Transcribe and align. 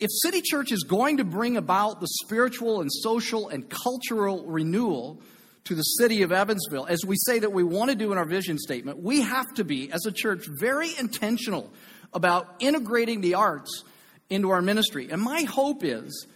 if 0.00 0.08
City 0.10 0.40
Church 0.42 0.72
is 0.72 0.82
going 0.82 1.18
to 1.18 1.24
bring 1.24 1.58
about 1.58 2.00
the 2.00 2.08
spiritual 2.22 2.80
and 2.80 2.90
social 2.90 3.48
and 3.48 3.68
cultural 3.68 4.46
renewal 4.46 5.20
to 5.64 5.74
the 5.74 5.82
city 5.82 6.22
of 6.22 6.32
Evansville, 6.32 6.86
as 6.86 7.04
we 7.04 7.16
say 7.16 7.38
that 7.38 7.52
we 7.52 7.62
want 7.62 7.90
to 7.90 7.96
do 7.96 8.10
in 8.10 8.16
our 8.16 8.24
vision 8.24 8.58
statement, 8.58 9.02
we 9.02 9.20
have 9.20 9.52
to 9.54 9.64
be, 9.64 9.92
as 9.92 10.06
a 10.06 10.12
church, 10.12 10.46
very 10.58 10.88
intentional 10.98 11.70
about 12.14 12.56
integrating 12.60 13.20
the 13.20 13.34
arts 13.34 13.84
into 14.30 14.50
our 14.50 14.62
ministry. 14.62 15.08
And 15.10 15.20
my 15.20 15.42
hope 15.42 15.84
is 15.84 16.26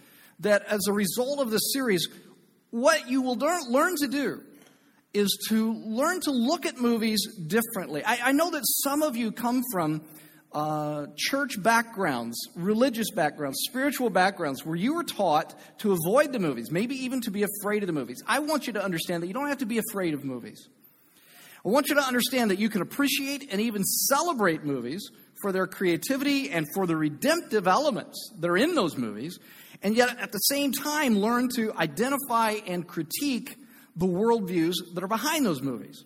that 0.41 0.63
as 0.67 0.81
a 0.87 0.93
result 0.93 1.39
of 1.39 1.49
this 1.49 1.73
series, 1.73 2.07
what 2.69 3.09
you 3.09 3.23
will 3.23 3.35
learn, 3.35 3.95
to 3.97 4.07
do 4.07 4.43
is 5.13 5.39
to 5.49 5.73
learn 5.73 6.19
to 6.21 6.31
look 6.31 6.67
at 6.67 6.77
movies 6.77 7.25
differently. 7.47 8.03
I, 8.05 8.19
I 8.25 8.31
know 8.31 8.51
that 8.51 8.63
some 8.83 9.01
of 9.01 9.15
you 9.15 9.31
come 9.31 9.63
from 9.71 10.03
uh, 10.55 11.07
church 11.17 11.61
backgrounds, 11.61 12.39
religious 12.55 13.11
backgrounds, 13.11 13.57
spiritual 13.67 14.09
backgrounds, 14.09 14.65
where 14.65 14.77
you 14.77 14.95
were 14.95 15.03
taught 15.03 15.53
to 15.79 15.91
avoid 15.91 16.31
the 16.31 16.39
movies, 16.39 16.71
maybe 16.71 16.95
even 16.95 17.19
to 17.19 17.29
be 17.29 17.43
afraid 17.43 17.83
of 17.83 17.87
the 17.87 17.93
movies. 17.93 18.23
I 18.25 18.39
want 18.39 18.65
you 18.65 18.73
to 18.73 18.83
understand 18.83 19.21
that 19.21 19.27
you 19.27 19.33
don't 19.33 19.49
have 19.49 19.57
to 19.57 19.65
be 19.65 19.79
afraid 19.89 20.13
of 20.13 20.23
movies. 20.23 20.69
I 21.65 21.69
want 21.69 21.89
you 21.89 21.95
to 21.95 22.01
understand 22.01 22.51
that 22.51 22.59
you 22.59 22.69
can 22.69 22.81
appreciate 22.81 23.51
and 23.51 23.59
even 23.59 23.83
celebrate 23.83 24.63
movies 24.63 25.09
for 25.41 25.51
their 25.51 25.67
creativity 25.67 26.51
and 26.51 26.65
for 26.73 26.87
the 26.87 26.95
redemptive 26.95 27.67
elements 27.67 28.31
that 28.39 28.49
are 28.49 28.57
in 28.57 28.75
those 28.75 28.95
movies, 28.95 29.37
and 29.83 29.93
yet 29.93 30.17
at 30.19 30.31
the 30.31 30.37
same 30.37 30.71
time 30.71 31.19
learn 31.19 31.49
to 31.55 31.73
identify 31.73 32.51
and 32.65 32.87
critique 32.87 33.57
the 33.97 34.07
worldviews 34.07 34.75
that 34.93 35.03
are 35.03 35.09
behind 35.09 35.45
those 35.45 35.61
movies. 35.61 36.05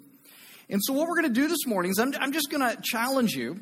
And 0.72 0.82
so, 0.84 0.94
what 0.94 1.08
we're 1.08 1.22
going 1.22 1.34
to 1.34 1.40
do 1.42 1.48
this 1.48 1.68
morning 1.68 1.92
is 1.92 2.00
I'm, 2.00 2.14
I'm 2.20 2.32
just 2.32 2.50
going 2.50 2.68
to 2.68 2.82
challenge 2.82 3.34
you 3.34 3.60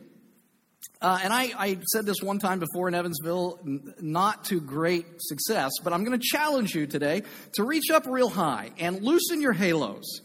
uh, 1.02 1.20
and 1.24 1.32
I, 1.32 1.52
I, 1.58 1.78
said 1.94 2.06
this 2.06 2.22
one 2.22 2.40
time 2.40 2.60
before 2.60 2.88
in 2.88 2.96
Evansville, 2.96 3.60
n- 3.64 3.94
not 4.02 4.46
to 4.46 4.60
great 4.60 5.06
success, 5.20 5.72
but 5.84 5.94
I'm 5.94 6.04
going 6.04 6.20
to 6.20 6.26
challenge 6.26 6.74
you 6.74 6.88
today 6.88 7.22
to 7.54 7.64
reach 7.64 7.92
up 7.92 8.08
real 8.08 8.30
high 8.30 8.72
and 8.80 9.04
loosen 9.04 9.42
your 9.42 9.54
halos. 9.54 10.22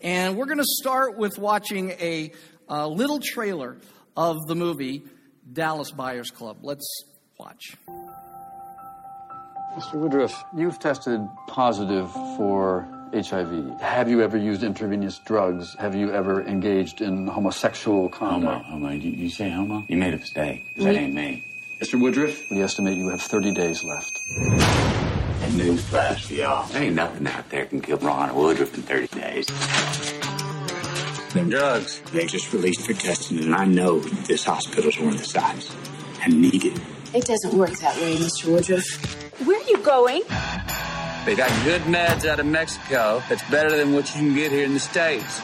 And 0.00 0.36
we're 0.36 0.46
going 0.46 0.58
to 0.58 0.64
start 0.64 1.18
with 1.18 1.38
watching 1.38 1.90
a, 1.90 2.32
a 2.68 2.88
little 2.88 3.20
trailer 3.20 3.76
of 4.16 4.36
the 4.46 4.54
movie 4.54 5.02
Dallas 5.52 5.90
Buyers 5.90 6.30
Club. 6.30 6.58
Let's 6.62 6.86
watch. 7.38 7.76
Mr. 9.76 9.94
Woodroof, 9.94 10.32
you've 10.56 10.78
tested 10.78 11.20
positive 11.48 12.10
for 12.36 12.88
HIV. 13.14 13.80
Have 13.80 14.10
you 14.10 14.22
ever 14.22 14.36
used 14.36 14.64
intravenous 14.64 15.18
drugs? 15.20 15.74
Have 15.78 15.94
you 15.94 16.10
ever 16.12 16.42
engaged 16.42 17.00
in 17.00 17.28
homosexual 17.28 18.08
conduct? 18.08 18.66
Homo, 18.66 18.88
homo. 18.88 18.94
You, 18.94 19.10
you 19.10 19.30
say 19.30 19.50
homo? 19.50 19.84
You 19.88 19.96
made 19.96 20.14
a 20.14 20.18
mistake. 20.18 20.66
That 20.76 20.96
ain't 20.96 21.14
me. 21.14 21.44
Mr. 21.80 21.98
Woodroof, 22.00 22.50
we 22.50 22.60
estimate 22.60 22.98
you 22.98 23.08
have 23.10 23.22
30 23.22 23.52
days 23.52 23.84
left. 23.84 24.20
And 24.38 25.52
newsflash 25.60 26.26
for 26.26 26.34
y'all. 26.34 26.66
There 26.68 26.82
ain't 26.82 26.96
nothing 26.96 27.26
out 27.28 27.48
there 27.50 27.66
can 27.66 27.80
kill 27.80 27.98
Ron 27.98 28.30
Woodroof 28.30 28.74
in 28.74 28.82
30 28.82 29.20
days. 29.20 29.46
Them 31.34 31.50
drugs, 31.50 32.00
they 32.12 32.26
just 32.26 32.52
released 32.52 32.86
for 32.86 32.94
testing, 32.94 33.40
and 33.40 33.54
I 33.54 33.64
know 33.64 33.98
this 33.98 34.44
hospital's 34.44 34.98
one 34.98 35.14
of 35.14 35.18
the 35.18 35.24
size. 35.24 35.74
I 36.20 36.28
need 36.28 36.64
it. 36.64 36.80
It 37.12 37.26
doesn't 37.26 37.54
work 37.56 37.72
that 37.78 37.96
way, 37.96 38.16
Mr. 38.16 38.46
Woodroof. 38.46 39.46
Where 39.46 39.60
are 39.60 39.68
you 39.68 39.78
going? 39.78 40.22
They 41.24 41.34
got 41.34 41.48
good 41.64 41.80
meds 41.82 42.26
out 42.26 42.38
of 42.38 42.44
Mexico 42.44 43.22
that's 43.30 43.42
better 43.50 43.74
than 43.74 43.94
what 43.94 44.14
you 44.14 44.20
can 44.20 44.34
get 44.34 44.52
here 44.52 44.64
in 44.64 44.74
the 44.74 44.80
States. 44.80 45.40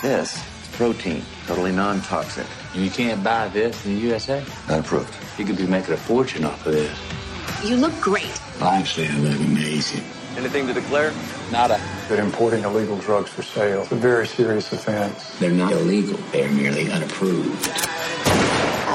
This 0.00 0.36
is 0.36 0.68
protein, 0.72 1.22
totally 1.46 1.70
non-toxic. 1.70 2.46
And 2.72 2.82
you 2.82 2.90
can't 2.90 3.22
buy 3.22 3.48
this 3.48 3.84
in 3.84 3.96
the 3.96 4.00
USA? 4.00 4.42
Not 4.70 4.80
approved. 4.80 5.14
You 5.38 5.44
could 5.44 5.58
be 5.58 5.66
making 5.66 5.92
a 5.92 5.98
fortune 5.98 6.46
off 6.46 6.64
of 6.66 6.72
this. 6.72 6.98
You 7.62 7.76
look 7.76 7.92
great. 8.00 8.40
Well, 8.58 8.70
actually, 8.70 9.08
I 9.08 9.18
look 9.18 9.38
amazing. 9.38 10.02
Anything 10.38 10.66
to 10.68 10.72
declare? 10.72 11.12
Nada. 11.52 11.78
But 12.08 12.20
importing 12.20 12.64
illegal 12.64 12.96
drugs 12.96 13.28
for 13.28 13.42
sale 13.42 13.82
is 13.82 13.92
a 13.92 13.96
very 13.96 14.26
serious 14.26 14.72
offense. 14.72 15.38
They're 15.38 15.50
not 15.50 15.72
illegal. 15.72 16.18
They're 16.32 16.50
merely 16.50 16.90
unapproved. 16.90 17.66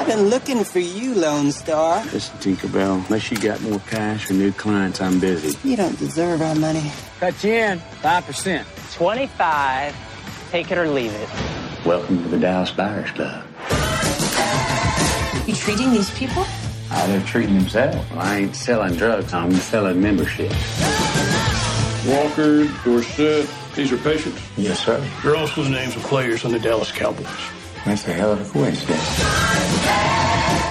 I've 0.04 0.18
been 0.18 0.28
looking 0.28 0.64
for 0.64 0.80
you, 0.80 1.14
Lone 1.14 1.50
Star. 1.50 2.04
Listen, 2.12 2.36
Tinkerbell, 2.36 3.02
unless 3.06 3.30
you 3.30 3.38
got 3.38 3.62
more 3.62 3.78
cash 3.88 4.30
or 4.30 4.34
new 4.34 4.52
clients, 4.52 5.00
I'm 5.00 5.18
busy. 5.18 5.56
You 5.66 5.78
don't 5.78 5.98
deserve 5.98 6.42
our 6.42 6.54
money. 6.54 6.92
Cut 7.20 7.42
you 7.42 7.54
in 7.54 7.78
5%. 7.78 8.92
25. 8.92 9.96
Take 10.50 10.70
it 10.70 10.76
or 10.76 10.88
leave 10.88 11.10
it. 11.10 11.28
Welcome 11.86 12.22
to 12.22 12.28
the 12.28 12.38
Dallas 12.38 12.70
Buyers 12.70 13.10
Club. 13.12 13.46
You 15.48 15.54
treating 15.54 15.90
these 15.92 16.10
people? 16.10 16.42
How 16.90 17.06
they're 17.06 17.22
treating 17.22 17.54
themselves. 17.58 18.10
Well, 18.10 18.20
I 18.20 18.36
ain't 18.40 18.54
selling 18.54 18.96
drugs, 18.96 19.32
I'm 19.32 19.54
selling 19.54 20.02
membership. 20.02 20.52
Walker, 22.06 22.66
Dorsett, 22.84 23.48
these 23.74 23.90
are 23.90 23.96
patients. 23.96 24.42
Yes, 24.58 24.84
sir. 24.84 25.02
They're 25.22 25.36
also 25.36 25.62
the 25.62 25.70
names 25.70 25.96
of 25.96 26.02
players 26.02 26.44
on 26.44 26.52
the 26.52 26.58
Dallas 26.58 26.92
Cowboys. 26.92 27.26
That's 27.86 28.06
a 28.06 28.12
hell 28.12 28.32
of 28.32 28.46
a 28.46 28.52
coincidence. 28.52 29.43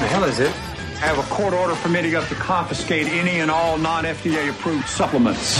The 0.04 0.10
hell 0.10 0.26
is 0.26 0.40
it? 0.42 0.52
I 0.52 1.08
have 1.08 1.18
a 1.18 1.24
court 1.34 1.54
order 1.54 1.76
permitting 1.76 2.14
us 2.14 2.28
to 2.28 2.36
confiscate 2.36 3.08
any 3.08 3.40
and 3.40 3.50
all 3.50 3.78
non-FDA 3.78 4.50
approved 4.50 4.86
supplements. 4.90 5.58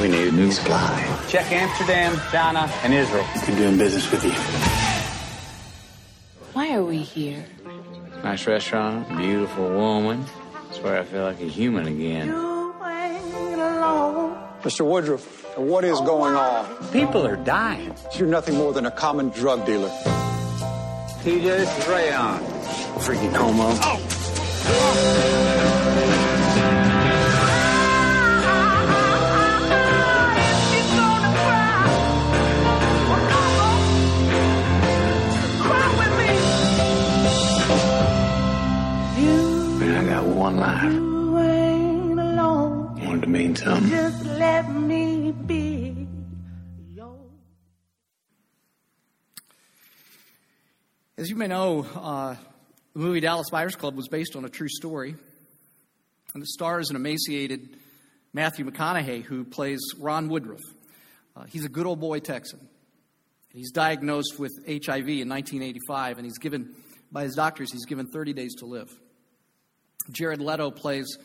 We 0.00 0.06
need 0.06 0.28
a 0.28 0.30
new 0.30 0.52
supply. 0.52 1.24
Check 1.28 1.50
Amsterdam, 1.50 2.20
China, 2.30 2.70
and 2.84 2.94
Israel. 2.94 3.26
Been 3.44 3.56
doing 3.56 3.78
business 3.78 4.08
with 4.12 4.24
you. 4.24 4.30
Why 6.52 6.76
are 6.76 6.84
we 6.84 6.98
here? 6.98 7.44
Nice 8.22 8.46
restaurant, 8.46 9.08
beautiful 9.18 9.70
woman. 9.70 10.24
Swear 10.70 11.00
I 11.00 11.04
feel 11.04 11.24
like 11.24 11.40
a 11.40 11.48
human 11.48 11.88
again. 11.88 12.28
Mr. 14.62 14.86
Woodroof, 14.86 15.58
what 15.58 15.82
is 15.82 15.98
going 16.02 16.36
on? 16.36 16.92
People 16.92 17.26
are 17.26 17.34
dying. 17.34 17.92
You're 18.14 18.28
nothing 18.28 18.54
more 18.54 18.72
than 18.72 18.86
a 18.86 18.92
common 18.92 19.30
drug 19.30 19.66
dealer. 19.66 19.90
TJ, 21.24 21.42
this 21.42 21.78
is 21.78 21.88
Rayon. 21.88 22.55
Freaking 22.98 23.34
homo. 23.34 23.68
Man, 39.78 39.94
I 39.94 40.10
got 40.10 40.24
one 40.26 40.56
life. 40.56 40.92
Wanted 43.06 43.22
to 43.22 43.28
mean 43.28 43.54
something. 43.54 43.92
As 51.18 51.30
you 51.30 51.36
may 51.36 51.46
know, 51.46 51.86
uh, 51.94 52.34
the 52.96 53.02
movie 53.02 53.20
Dallas 53.20 53.50
Buyers 53.50 53.76
Club 53.76 53.94
was 53.94 54.08
based 54.08 54.36
on 54.36 54.46
a 54.46 54.48
true 54.48 54.70
story. 54.70 55.14
And 56.32 56.42
it 56.42 56.48
stars 56.48 56.88
an 56.88 56.96
emaciated 56.96 57.76
Matthew 58.32 58.64
McConaughey 58.64 59.22
who 59.22 59.44
plays 59.44 59.80
Ron 59.98 60.30
Woodroof. 60.30 60.62
Uh, 61.36 61.44
he's 61.44 61.66
a 61.66 61.68
good 61.68 61.84
old 61.84 62.00
boy 62.00 62.20
Texan. 62.20 62.58
He's 63.52 63.70
diagnosed 63.70 64.38
with 64.38 64.52
HIV 64.66 65.08
in 65.08 65.28
1985, 65.28 66.16
and 66.16 66.24
he's 66.24 66.38
given, 66.38 66.74
by 67.12 67.24
his 67.24 67.34
doctors, 67.34 67.70
he's 67.70 67.84
given 67.84 68.06
30 68.06 68.32
days 68.32 68.54
to 68.60 68.64
live. 68.64 68.88
Jared 70.10 70.40
Leto 70.40 70.70
plays, 70.70 71.18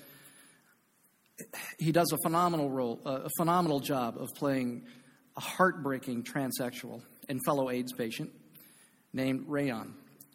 he 1.79 1.93
does 1.93 2.11
a 2.11 2.17
phenomenal 2.21 2.69
role, 2.69 2.99
a 3.05 3.29
phenomenal 3.37 3.79
job 3.79 4.17
of 4.17 4.27
playing 4.35 4.83
a 5.37 5.41
heartbreaking 5.41 6.23
transsexual 6.23 7.01
and 7.29 7.39
fellow 7.45 7.69
AIDS 7.69 7.93
patient 7.93 8.29
named 9.13 9.45
Rayon, 9.47 9.93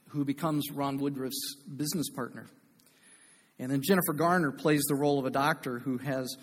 who 0.09 0.25
becomes 0.25 0.71
Ron 0.71 0.99
Woodroof's 0.99 1.57
business 1.77 2.09
partner. 2.11 2.47
And 3.59 3.71
then 3.71 3.83
Jennifer 3.83 4.13
Garner 4.13 4.53
plays 4.53 4.83
the 4.89 4.95
role 4.95 5.19
of 5.19 5.25
a 5.25 5.31
doctor 5.31 5.79
who 5.79 5.99
has 5.99 6.37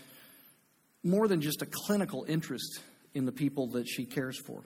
more 1.04 1.28
than 1.28 1.42
just 1.42 1.62
a 1.62 1.68
clinical 1.68 2.26
interest 2.28 2.80
in 3.14 3.26
the 3.26 3.32
people 3.32 3.68
that 3.72 3.88
she 3.88 4.06
cares 4.06 4.40
for. 4.40 4.64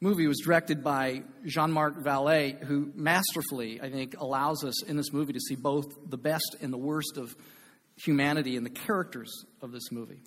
The 0.00 0.06
movie 0.08 0.28
was 0.28 0.38
directed 0.44 0.84
by 0.84 1.22
Jean-Marc 1.44 2.04
Vallée, 2.04 2.62
who 2.62 2.92
masterfully, 2.94 3.80
I 3.80 3.90
think, 3.90 4.14
allows 4.20 4.62
us 4.62 4.84
in 4.84 4.96
this 4.96 5.12
movie 5.12 5.32
to 5.32 5.40
see 5.40 5.56
both 5.56 5.86
the 6.08 6.18
best 6.18 6.56
and 6.60 6.72
the 6.72 6.78
worst 6.78 7.16
of 7.16 7.34
humanity 7.96 8.54
in 8.54 8.62
the 8.62 8.70
characters 8.70 9.44
of 9.60 9.72
this 9.72 9.90
movie. 9.90 10.20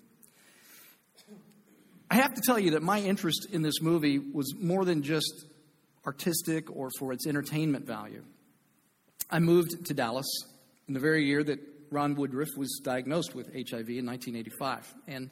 I 2.10 2.16
have 2.16 2.34
to 2.34 2.42
tell 2.44 2.58
you 2.58 2.72
that 2.72 2.82
my 2.82 3.00
interest 3.00 3.46
in 3.50 3.62
this 3.62 3.80
movie 3.80 4.18
was 4.18 4.54
more 4.54 4.84
than 4.84 5.02
just 5.02 5.46
artistic 6.06 6.70
or 6.70 6.90
for 6.98 7.12
its 7.12 7.26
entertainment 7.26 7.86
value. 7.86 8.24
I 9.30 9.38
moved 9.38 9.86
to 9.86 9.94
Dallas 9.94 10.26
in 10.88 10.94
the 10.94 11.00
very 11.00 11.24
year 11.24 11.42
that 11.44 11.60
Ron 11.90 12.16
Woodroof 12.16 12.56
was 12.56 12.80
diagnosed 12.82 13.34
with 13.34 13.46
HIV 13.46 13.88
in 13.88 14.06
1985. 14.06 14.94
And 15.06 15.30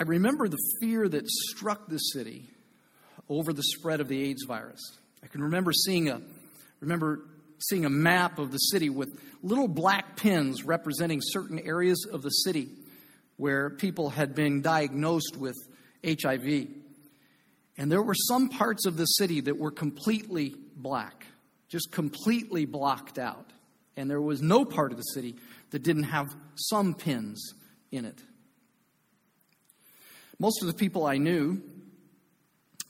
I 0.00 0.04
remember 0.04 0.48
the 0.48 0.58
fear 0.80 1.08
that 1.08 1.28
struck 1.28 1.88
the 1.88 1.98
city 1.98 2.48
over 3.28 3.52
the 3.52 3.62
spread 3.62 4.00
of 4.00 4.08
the 4.08 4.30
AIDS 4.30 4.44
virus. 4.46 4.80
I 5.22 5.26
can 5.26 5.42
remember 5.42 5.72
seeing 5.72 6.08
a, 6.08 6.20
remember 6.80 7.20
seeing 7.58 7.84
a 7.84 7.90
map 7.90 8.38
of 8.38 8.52
the 8.52 8.58
city 8.58 8.88
with 8.88 9.08
little 9.42 9.68
black 9.68 10.16
pins 10.16 10.64
representing 10.64 11.20
certain 11.22 11.58
areas 11.58 12.06
of 12.10 12.22
the 12.22 12.30
city 12.30 12.68
where 13.36 13.70
people 13.70 14.10
had 14.10 14.34
been 14.34 14.62
diagnosed 14.62 15.36
with 15.36 15.56
HIV. 16.04 16.68
And 17.78 17.90
there 17.90 18.02
were 18.02 18.14
some 18.14 18.48
parts 18.48 18.86
of 18.86 18.96
the 18.96 19.06
city 19.06 19.40
that 19.42 19.56
were 19.56 19.70
completely 19.70 20.54
black, 20.76 21.26
just 21.68 21.92
completely 21.92 22.66
blocked 22.66 23.18
out. 23.18 23.52
And 23.96 24.10
there 24.10 24.20
was 24.20 24.42
no 24.42 24.64
part 24.64 24.90
of 24.90 24.98
the 24.98 25.04
city 25.04 25.36
that 25.70 25.84
didn't 25.84 26.04
have 26.04 26.34
some 26.56 26.94
pins 26.94 27.54
in 27.92 28.04
it. 28.04 28.20
Most 30.40 30.60
of 30.60 30.66
the 30.66 30.74
people 30.74 31.06
I 31.06 31.18
knew 31.18 31.62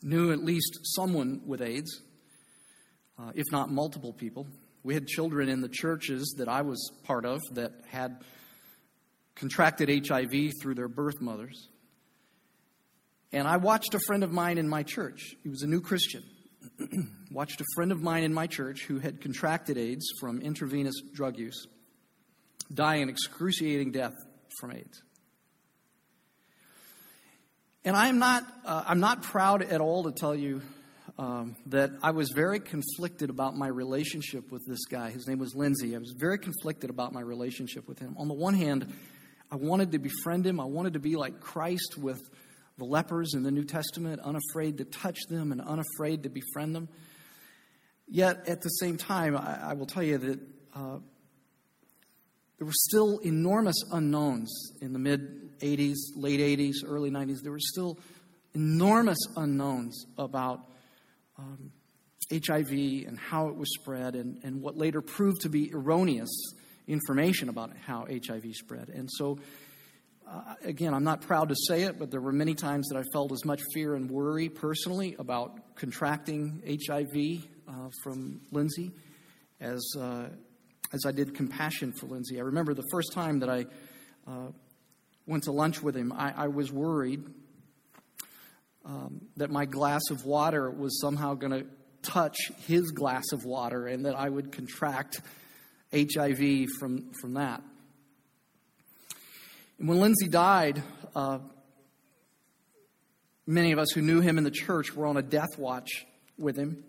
knew 0.02 0.32
at 0.32 0.44
least 0.44 0.78
someone 0.82 1.42
with 1.46 1.60
AIDS, 1.60 2.02
uh, 3.18 3.32
if 3.34 3.46
not 3.50 3.70
multiple 3.70 4.12
people. 4.12 4.46
We 4.84 4.94
had 4.94 5.06
children 5.06 5.48
in 5.48 5.60
the 5.60 5.68
churches 5.68 6.36
that 6.38 6.48
I 6.48 6.62
was 6.62 6.92
part 7.02 7.24
of 7.24 7.40
that 7.52 7.72
had 7.88 8.22
contracted 9.34 10.06
HIV 10.06 10.52
through 10.62 10.74
their 10.74 10.88
birth 10.88 11.20
mothers. 11.20 11.68
And 13.32 13.46
I 13.46 13.58
watched 13.58 13.94
a 13.94 14.00
friend 14.06 14.24
of 14.24 14.32
mine 14.32 14.58
in 14.58 14.68
my 14.68 14.82
church. 14.82 15.34
He 15.42 15.48
was 15.48 15.62
a 15.62 15.66
new 15.66 15.80
Christian. 15.80 16.22
watched 17.30 17.60
a 17.60 17.64
friend 17.74 17.92
of 17.92 18.02
mine 18.02 18.24
in 18.24 18.32
my 18.32 18.46
church 18.46 18.84
who 18.84 18.98
had 18.98 19.20
contracted 19.20 19.76
AIDS 19.76 20.06
from 20.20 20.40
intravenous 20.40 20.94
drug 21.14 21.38
use 21.38 21.66
die 22.72 22.96
an 22.96 23.08
excruciating 23.08 23.92
death 23.92 24.14
from 24.60 24.72
AIDS. 24.72 25.02
And 27.84 27.96
I'm 27.96 28.18
not, 28.18 28.44
uh, 28.64 28.84
I'm 28.86 29.00
not 29.00 29.22
proud 29.22 29.62
at 29.62 29.80
all 29.80 30.04
to 30.04 30.12
tell 30.12 30.34
you 30.34 30.60
um, 31.18 31.56
that 31.66 31.92
I 32.02 32.10
was 32.10 32.30
very 32.34 32.60
conflicted 32.60 33.30
about 33.30 33.56
my 33.56 33.68
relationship 33.68 34.52
with 34.52 34.62
this 34.66 34.84
guy. 34.84 35.10
His 35.10 35.26
name 35.26 35.38
was 35.38 35.54
Lindsay. 35.54 35.96
I 35.96 35.98
was 35.98 36.14
very 36.16 36.38
conflicted 36.38 36.90
about 36.90 37.12
my 37.12 37.20
relationship 37.20 37.88
with 37.88 37.98
him. 37.98 38.14
On 38.18 38.28
the 38.28 38.34
one 38.34 38.54
hand, 38.54 38.92
I 39.50 39.56
wanted 39.56 39.92
to 39.92 39.98
befriend 39.98 40.46
him, 40.46 40.60
I 40.60 40.64
wanted 40.64 40.92
to 40.92 40.98
be 40.98 41.16
like 41.16 41.40
Christ 41.40 41.96
with 41.96 42.20
the 42.78 42.84
lepers 42.84 43.34
in 43.34 43.42
the 43.42 43.50
New 43.50 43.64
Testament, 43.64 44.20
unafraid 44.20 44.78
to 44.78 44.84
touch 44.84 45.18
them 45.28 45.52
and 45.52 45.60
unafraid 45.60 46.22
to 46.22 46.28
befriend 46.28 46.74
them. 46.74 46.88
Yet 48.06 48.48
at 48.48 48.62
the 48.62 48.68
same 48.68 48.96
time, 48.96 49.36
I, 49.36 49.70
I 49.70 49.72
will 49.74 49.86
tell 49.86 50.02
you 50.02 50.18
that 50.18 50.40
uh, 50.74 50.98
there 52.58 52.66
were 52.66 52.72
still 52.72 53.18
enormous 53.18 53.76
unknowns 53.92 54.72
in 54.80 54.92
the 54.92 54.98
mid 54.98 55.58
80s, 55.60 55.96
late 56.16 56.40
80s, 56.40 56.76
early 56.86 57.10
90s. 57.10 57.42
There 57.42 57.52
were 57.52 57.58
still 57.60 57.98
enormous 58.54 59.18
unknowns 59.36 60.06
about 60.16 60.60
um, 61.38 61.72
HIV 62.32 62.70
and 62.70 63.18
how 63.18 63.48
it 63.48 63.56
was 63.56 63.68
spread, 63.74 64.14
and, 64.14 64.40
and 64.42 64.60
what 64.60 64.76
later 64.76 65.00
proved 65.00 65.42
to 65.42 65.48
be 65.48 65.72
erroneous 65.72 66.30
information 66.86 67.48
about 67.48 67.70
how 67.76 68.06
HIV 68.06 68.54
spread. 68.54 68.88
And 68.88 69.08
so, 69.10 69.38
uh, 70.30 70.54
again, 70.64 70.92
I'm 70.92 71.04
not 71.04 71.22
proud 71.22 71.48
to 71.48 71.56
say 71.56 71.82
it, 71.82 71.98
but 71.98 72.10
there 72.10 72.20
were 72.20 72.32
many 72.32 72.54
times 72.54 72.88
that 72.88 72.98
I 72.98 73.02
felt 73.12 73.32
as 73.32 73.44
much 73.44 73.62
fear 73.72 73.94
and 73.94 74.10
worry 74.10 74.48
personally 74.48 75.16
about 75.18 75.74
contracting 75.74 76.62
HIV 76.66 77.44
uh, 77.66 77.88
from 78.02 78.42
Lindsay 78.50 78.92
as, 79.60 79.82
uh, 79.98 80.28
as 80.92 81.06
I 81.06 81.12
did 81.12 81.34
compassion 81.34 81.92
for 81.92 82.06
Lindsay. 82.06 82.38
I 82.38 82.42
remember 82.42 82.74
the 82.74 82.86
first 82.90 83.12
time 83.12 83.40
that 83.40 83.48
I 83.48 83.66
uh, 84.26 84.50
went 85.26 85.44
to 85.44 85.52
lunch 85.52 85.82
with 85.82 85.96
him, 85.96 86.12
I, 86.12 86.32
I 86.36 86.48
was 86.48 86.70
worried 86.70 87.24
um, 88.84 89.22
that 89.36 89.50
my 89.50 89.64
glass 89.64 90.02
of 90.10 90.24
water 90.24 90.70
was 90.70 91.00
somehow 91.00 91.34
going 91.34 91.52
to 91.52 91.66
touch 92.02 92.36
his 92.66 92.90
glass 92.90 93.24
of 93.32 93.44
water 93.44 93.86
and 93.86 94.04
that 94.04 94.14
I 94.14 94.28
would 94.28 94.52
contract 94.52 95.20
HIV 95.92 96.66
from, 96.78 97.12
from 97.20 97.34
that. 97.34 97.62
When 99.80 100.00
Lindsay 100.00 100.26
died, 100.26 100.82
uh, 101.14 101.38
many 103.46 103.70
of 103.70 103.78
us 103.78 103.92
who 103.94 104.02
knew 104.02 104.20
him 104.20 104.36
in 104.36 104.42
the 104.42 104.50
church 104.50 104.92
were 104.92 105.06
on 105.06 105.16
a 105.16 105.22
death 105.22 105.56
watch 105.56 106.04
with 106.36 106.56
him. 106.56 106.82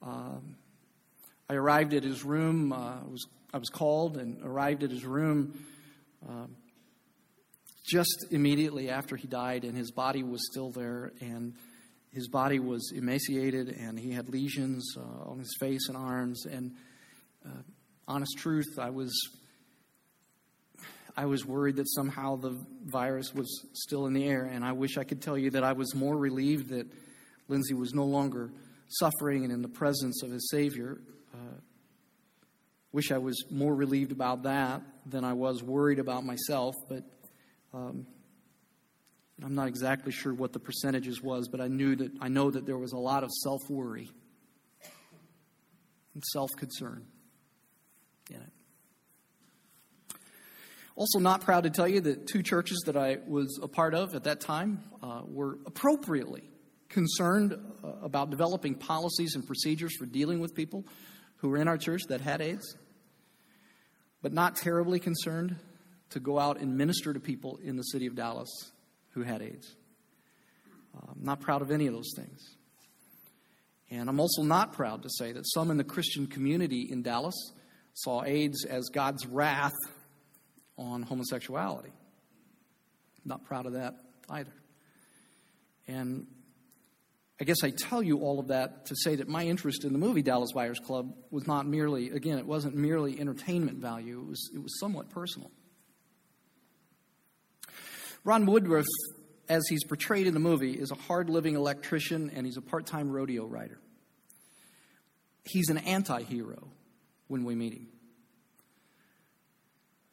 Um, 0.00 0.56
I 1.46 1.54
arrived 1.54 1.92
at 1.92 2.02
his 2.02 2.24
room. 2.24 2.72
Uh, 2.72 3.00
was, 3.04 3.26
I 3.52 3.58
was 3.58 3.68
called 3.68 4.16
and 4.16 4.42
arrived 4.42 4.82
at 4.84 4.90
his 4.90 5.04
room 5.04 5.62
uh, 6.26 6.46
just 7.86 8.24
immediately 8.30 8.88
after 8.88 9.14
he 9.14 9.28
died, 9.28 9.64
and 9.64 9.76
his 9.76 9.90
body 9.90 10.22
was 10.22 10.40
still 10.50 10.70
there, 10.70 11.12
and 11.20 11.52
his 12.10 12.26
body 12.26 12.58
was 12.58 12.90
emaciated, 12.96 13.68
and 13.68 13.98
he 13.98 14.12
had 14.12 14.30
lesions 14.30 14.96
uh, 14.96 15.30
on 15.30 15.38
his 15.38 15.54
face 15.60 15.88
and 15.88 15.96
arms. 15.96 16.46
And 16.46 16.72
uh, 17.44 17.60
honest 18.06 18.32
truth, 18.38 18.78
I 18.78 18.88
was 18.88 19.12
I 21.18 21.26
was 21.26 21.44
worried 21.44 21.74
that 21.76 21.90
somehow 21.90 22.36
the 22.36 22.56
virus 22.86 23.34
was 23.34 23.66
still 23.72 24.06
in 24.06 24.12
the 24.12 24.24
air, 24.24 24.44
and 24.44 24.64
I 24.64 24.70
wish 24.70 24.96
I 24.96 25.02
could 25.02 25.20
tell 25.20 25.36
you 25.36 25.50
that 25.50 25.64
I 25.64 25.72
was 25.72 25.92
more 25.92 26.16
relieved 26.16 26.68
that 26.68 26.86
Lindsay 27.48 27.74
was 27.74 27.92
no 27.92 28.04
longer 28.04 28.52
suffering 28.86 29.42
and 29.42 29.52
in 29.52 29.60
the 29.60 29.68
presence 29.68 30.22
of 30.22 30.30
his 30.30 30.48
Savior. 30.48 31.00
Uh, 31.34 31.58
wish 32.92 33.10
I 33.10 33.18
was 33.18 33.50
more 33.50 33.74
relieved 33.74 34.12
about 34.12 34.44
that 34.44 34.80
than 35.06 35.24
I 35.24 35.32
was 35.32 35.60
worried 35.60 35.98
about 35.98 36.24
myself, 36.24 36.76
but 36.88 37.02
um, 37.74 38.06
I'm 39.42 39.56
not 39.56 39.66
exactly 39.66 40.12
sure 40.12 40.32
what 40.32 40.52
the 40.52 40.60
percentages 40.60 41.20
was, 41.20 41.48
but 41.48 41.60
I 41.60 41.66
knew 41.66 41.96
that 41.96 42.12
I 42.20 42.28
know 42.28 42.48
that 42.48 42.64
there 42.64 42.78
was 42.78 42.92
a 42.92 42.96
lot 42.96 43.24
of 43.24 43.30
self 43.42 43.68
worry 43.68 44.08
and 46.14 46.22
self 46.32 46.50
concern 46.56 47.04
in 48.30 48.36
it. 48.36 48.52
Also, 50.98 51.20
not 51.20 51.42
proud 51.42 51.62
to 51.62 51.70
tell 51.70 51.86
you 51.86 52.00
that 52.00 52.26
two 52.26 52.42
churches 52.42 52.82
that 52.86 52.96
I 52.96 53.18
was 53.24 53.60
a 53.62 53.68
part 53.68 53.94
of 53.94 54.16
at 54.16 54.24
that 54.24 54.40
time 54.40 54.82
uh, 55.00 55.22
were 55.24 55.60
appropriately 55.64 56.50
concerned 56.88 57.56
uh, 57.84 57.92
about 58.02 58.30
developing 58.30 58.74
policies 58.74 59.36
and 59.36 59.46
procedures 59.46 59.94
for 59.96 60.06
dealing 60.06 60.40
with 60.40 60.56
people 60.56 60.84
who 61.36 61.50
were 61.50 61.58
in 61.58 61.68
our 61.68 61.78
church 61.78 62.02
that 62.08 62.20
had 62.20 62.40
AIDS, 62.40 62.76
but 64.22 64.32
not 64.32 64.56
terribly 64.56 64.98
concerned 64.98 65.54
to 66.10 66.18
go 66.18 66.36
out 66.36 66.58
and 66.58 66.76
minister 66.76 67.12
to 67.12 67.20
people 67.20 67.60
in 67.62 67.76
the 67.76 67.84
city 67.84 68.06
of 68.06 68.16
Dallas 68.16 68.50
who 69.10 69.22
had 69.22 69.40
AIDS. 69.40 69.76
Uh, 70.96 71.12
I'm 71.12 71.22
not 71.22 71.38
proud 71.38 71.62
of 71.62 71.70
any 71.70 71.86
of 71.86 71.94
those 71.94 72.12
things. 72.16 72.56
And 73.88 74.08
I'm 74.08 74.18
also 74.18 74.42
not 74.42 74.72
proud 74.72 75.04
to 75.04 75.08
say 75.10 75.30
that 75.30 75.46
some 75.46 75.70
in 75.70 75.76
the 75.76 75.84
Christian 75.84 76.26
community 76.26 76.88
in 76.90 77.02
Dallas 77.02 77.52
saw 77.94 78.24
AIDS 78.24 78.64
as 78.64 78.88
God's 78.88 79.26
wrath 79.26 79.74
on 80.78 81.02
homosexuality. 81.02 81.92
Not 83.24 83.44
proud 83.44 83.66
of 83.66 83.74
that 83.74 83.96
either. 84.30 84.52
And 85.86 86.26
I 87.40 87.44
guess 87.44 87.58
I 87.62 87.70
tell 87.70 88.02
you 88.02 88.18
all 88.18 88.40
of 88.40 88.48
that 88.48 88.86
to 88.86 88.96
say 88.96 89.16
that 89.16 89.28
my 89.28 89.44
interest 89.44 89.84
in 89.84 89.92
the 89.92 89.98
movie 89.98 90.22
Dallas 90.22 90.52
Buyers 90.52 90.78
Club 90.80 91.14
was 91.30 91.46
not 91.46 91.66
merely, 91.66 92.10
again, 92.10 92.38
it 92.38 92.46
wasn't 92.46 92.74
merely 92.74 93.18
entertainment 93.18 93.78
value, 93.78 94.20
it 94.20 94.28
was, 94.28 94.50
it 94.54 94.62
was 94.62 94.78
somewhat 94.80 95.10
personal. 95.10 95.50
Ron 98.24 98.46
Woodroof, 98.46 98.84
as 99.48 99.66
he's 99.68 99.84
portrayed 99.84 100.26
in 100.26 100.34
the 100.34 100.40
movie, 100.40 100.72
is 100.72 100.90
a 100.90 100.96
hard 100.96 101.30
living 101.30 101.54
electrician 101.54 102.30
and 102.34 102.44
he's 102.44 102.56
a 102.56 102.62
part 102.62 102.86
time 102.86 103.10
rodeo 103.10 103.46
rider. 103.46 103.78
He's 105.44 105.70
an 105.70 105.78
anti 105.78 106.22
hero 106.22 106.68
when 107.28 107.44
we 107.44 107.54
meet 107.54 107.72
him. 107.72 107.88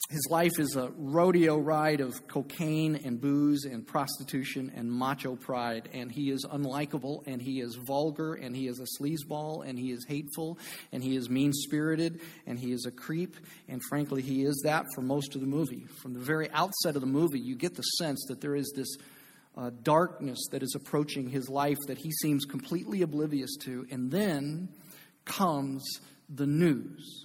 His 0.09 0.27
life 0.29 0.59
is 0.59 0.75
a 0.75 0.91
rodeo 0.95 1.57
ride 1.57 2.00
of 2.00 2.27
cocaine 2.27 2.95
and 3.05 3.19
booze 3.19 3.65
and 3.65 3.88
prostitution 3.88 4.71
and 4.75 4.91
macho 4.91 5.35
pride. 5.35 5.89
And 5.93 6.12
he 6.12 6.29
is 6.29 6.45
unlikable 6.45 7.25
and 7.25 7.41
he 7.41 7.59
is 7.59 7.75
vulgar 7.88 8.35
and 8.35 8.55
he 8.55 8.67
is 8.67 8.79
a 8.79 9.01
sleazeball 9.01 9.67
and 9.67 9.79
he 9.79 9.91
is 9.91 10.05
hateful 10.07 10.59
and 10.91 11.03
he 11.03 11.15
is 11.15 11.27
mean 11.27 11.53
spirited 11.53 12.21
and 12.45 12.59
he 12.59 12.71
is 12.71 12.85
a 12.85 12.91
creep. 12.91 13.35
And 13.67 13.81
frankly, 13.89 14.21
he 14.21 14.43
is 14.43 14.62
that 14.63 14.85
for 14.93 15.01
most 15.01 15.33
of 15.33 15.41
the 15.41 15.47
movie. 15.47 15.88
From 16.03 16.13
the 16.13 16.19
very 16.19 16.51
outset 16.51 16.93
of 16.93 17.01
the 17.01 17.07
movie, 17.07 17.39
you 17.39 17.55
get 17.55 17.74
the 17.74 17.81
sense 17.81 18.24
that 18.27 18.41
there 18.41 18.55
is 18.55 18.71
this 18.75 18.97
uh, 19.57 19.71
darkness 19.81 20.38
that 20.51 20.62
is 20.62 20.75
approaching 20.75 21.29
his 21.29 21.50
life 21.50 21.79
that 21.88 21.97
he 21.97 22.12
seems 22.12 22.45
completely 22.45 23.01
oblivious 23.01 23.55
to. 23.62 23.88
And 23.89 24.12
then 24.12 24.69
comes 25.25 25.83
the 26.29 26.45
news 26.45 27.25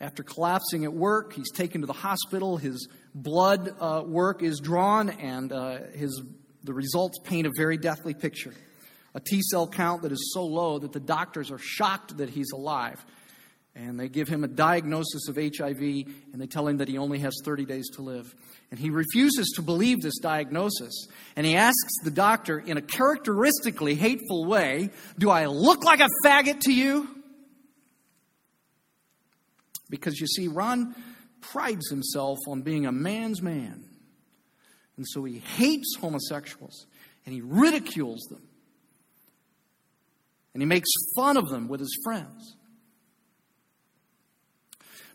after 0.00 0.22
collapsing 0.22 0.84
at 0.84 0.92
work, 0.92 1.32
he's 1.32 1.50
taken 1.50 1.80
to 1.80 1.86
the 1.86 1.92
hospital. 1.92 2.56
His 2.56 2.88
blood 3.14 3.74
uh, 3.80 4.04
work 4.06 4.42
is 4.42 4.60
drawn, 4.60 5.10
and 5.10 5.52
uh, 5.52 5.78
his, 5.94 6.22
the 6.62 6.72
results 6.72 7.18
paint 7.24 7.46
a 7.46 7.50
very 7.56 7.76
deathly 7.76 8.14
picture. 8.14 8.54
A 9.14 9.20
T 9.20 9.42
cell 9.42 9.66
count 9.66 10.02
that 10.02 10.12
is 10.12 10.32
so 10.32 10.44
low 10.44 10.78
that 10.78 10.92
the 10.92 11.00
doctors 11.00 11.50
are 11.50 11.58
shocked 11.58 12.18
that 12.18 12.30
he's 12.30 12.52
alive. 12.52 13.04
And 13.74 13.98
they 13.98 14.08
give 14.08 14.26
him 14.28 14.42
a 14.42 14.48
diagnosis 14.48 15.28
of 15.28 15.36
HIV, 15.36 15.80
and 15.80 16.40
they 16.40 16.46
tell 16.46 16.66
him 16.66 16.78
that 16.78 16.88
he 16.88 16.98
only 16.98 17.20
has 17.20 17.34
30 17.44 17.64
days 17.64 17.88
to 17.90 18.02
live. 18.02 18.34
And 18.72 18.80
he 18.80 18.90
refuses 18.90 19.52
to 19.54 19.62
believe 19.62 20.00
this 20.00 20.18
diagnosis. 20.18 21.06
And 21.36 21.46
he 21.46 21.54
asks 21.54 21.92
the 22.02 22.10
doctor 22.10 22.58
in 22.58 22.76
a 22.76 22.82
characteristically 22.82 23.94
hateful 23.94 24.46
way 24.46 24.90
Do 25.18 25.30
I 25.30 25.46
look 25.46 25.84
like 25.84 26.00
a 26.00 26.08
faggot 26.24 26.60
to 26.62 26.72
you? 26.72 27.17
Because 29.90 30.20
you 30.20 30.26
see, 30.26 30.48
Ron 30.48 30.94
prides 31.40 31.88
himself 31.88 32.38
on 32.48 32.62
being 32.62 32.86
a 32.86 32.92
man's 32.92 33.42
man. 33.42 33.84
And 34.96 35.06
so 35.08 35.24
he 35.24 35.38
hates 35.38 35.96
homosexuals 36.00 36.86
and 37.24 37.34
he 37.34 37.40
ridicules 37.40 38.20
them. 38.30 38.42
And 40.52 40.62
he 40.62 40.66
makes 40.66 40.88
fun 41.14 41.36
of 41.36 41.48
them 41.48 41.68
with 41.68 41.80
his 41.80 41.96
friends. 42.02 42.56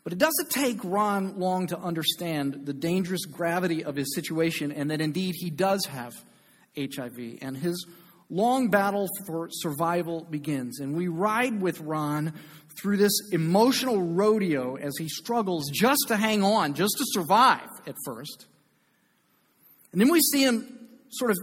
But 0.03 0.13
it 0.13 0.19
doesn't 0.19 0.49
take 0.49 0.79
Ron 0.83 1.39
long 1.39 1.67
to 1.67 1.77
understand 1.77 2.65
the 2.65 2.73
dangerous 2.73 3.25
gravity 3.25 3.83
of 3.83 3.95
his 3.95 4.13
situation 4.15 4.71
and 4.71 4.91
that 4.91 5.01
indeed 5.01 5.35
he 5.37 5.49
does 5.49 5.85
have 5.85 6.13
HIV. 6.77 7.39
And 7.41 7.57
his 7.57 7.85
long 8.29 8.69
battle 8.69 9.07
for 9.25 9.49
survival 9.51 10.25
begins. 10.29 10.79
And 10.79 10.95
we 10.95 11.07
ride 11.07 11.61
with 11.61 11.79
Ron 11.81 12.33
through 12.81 12.97
this 12.97 13.13
emotional 13.31 14.01
rodeo 14.01 14.75
as 14.75 14.93
he 14.97 15.07
struggles 15.07 15.69
just 15.69 16.05
to 16.07 16.17
hang 16.17 16.43
on, 16.43 16.73
just 16.73 16.95
to 16.97 17.05
survive 17.07 17.69
at 17.85 17.95
first. 18.05 18.47
And 19.91 20.01
then 20.01 20.09
we 20.09 20.19
see 20.21 20.43
him 20.43 20.87
sort 21.09 21.31
of 21.31 21.37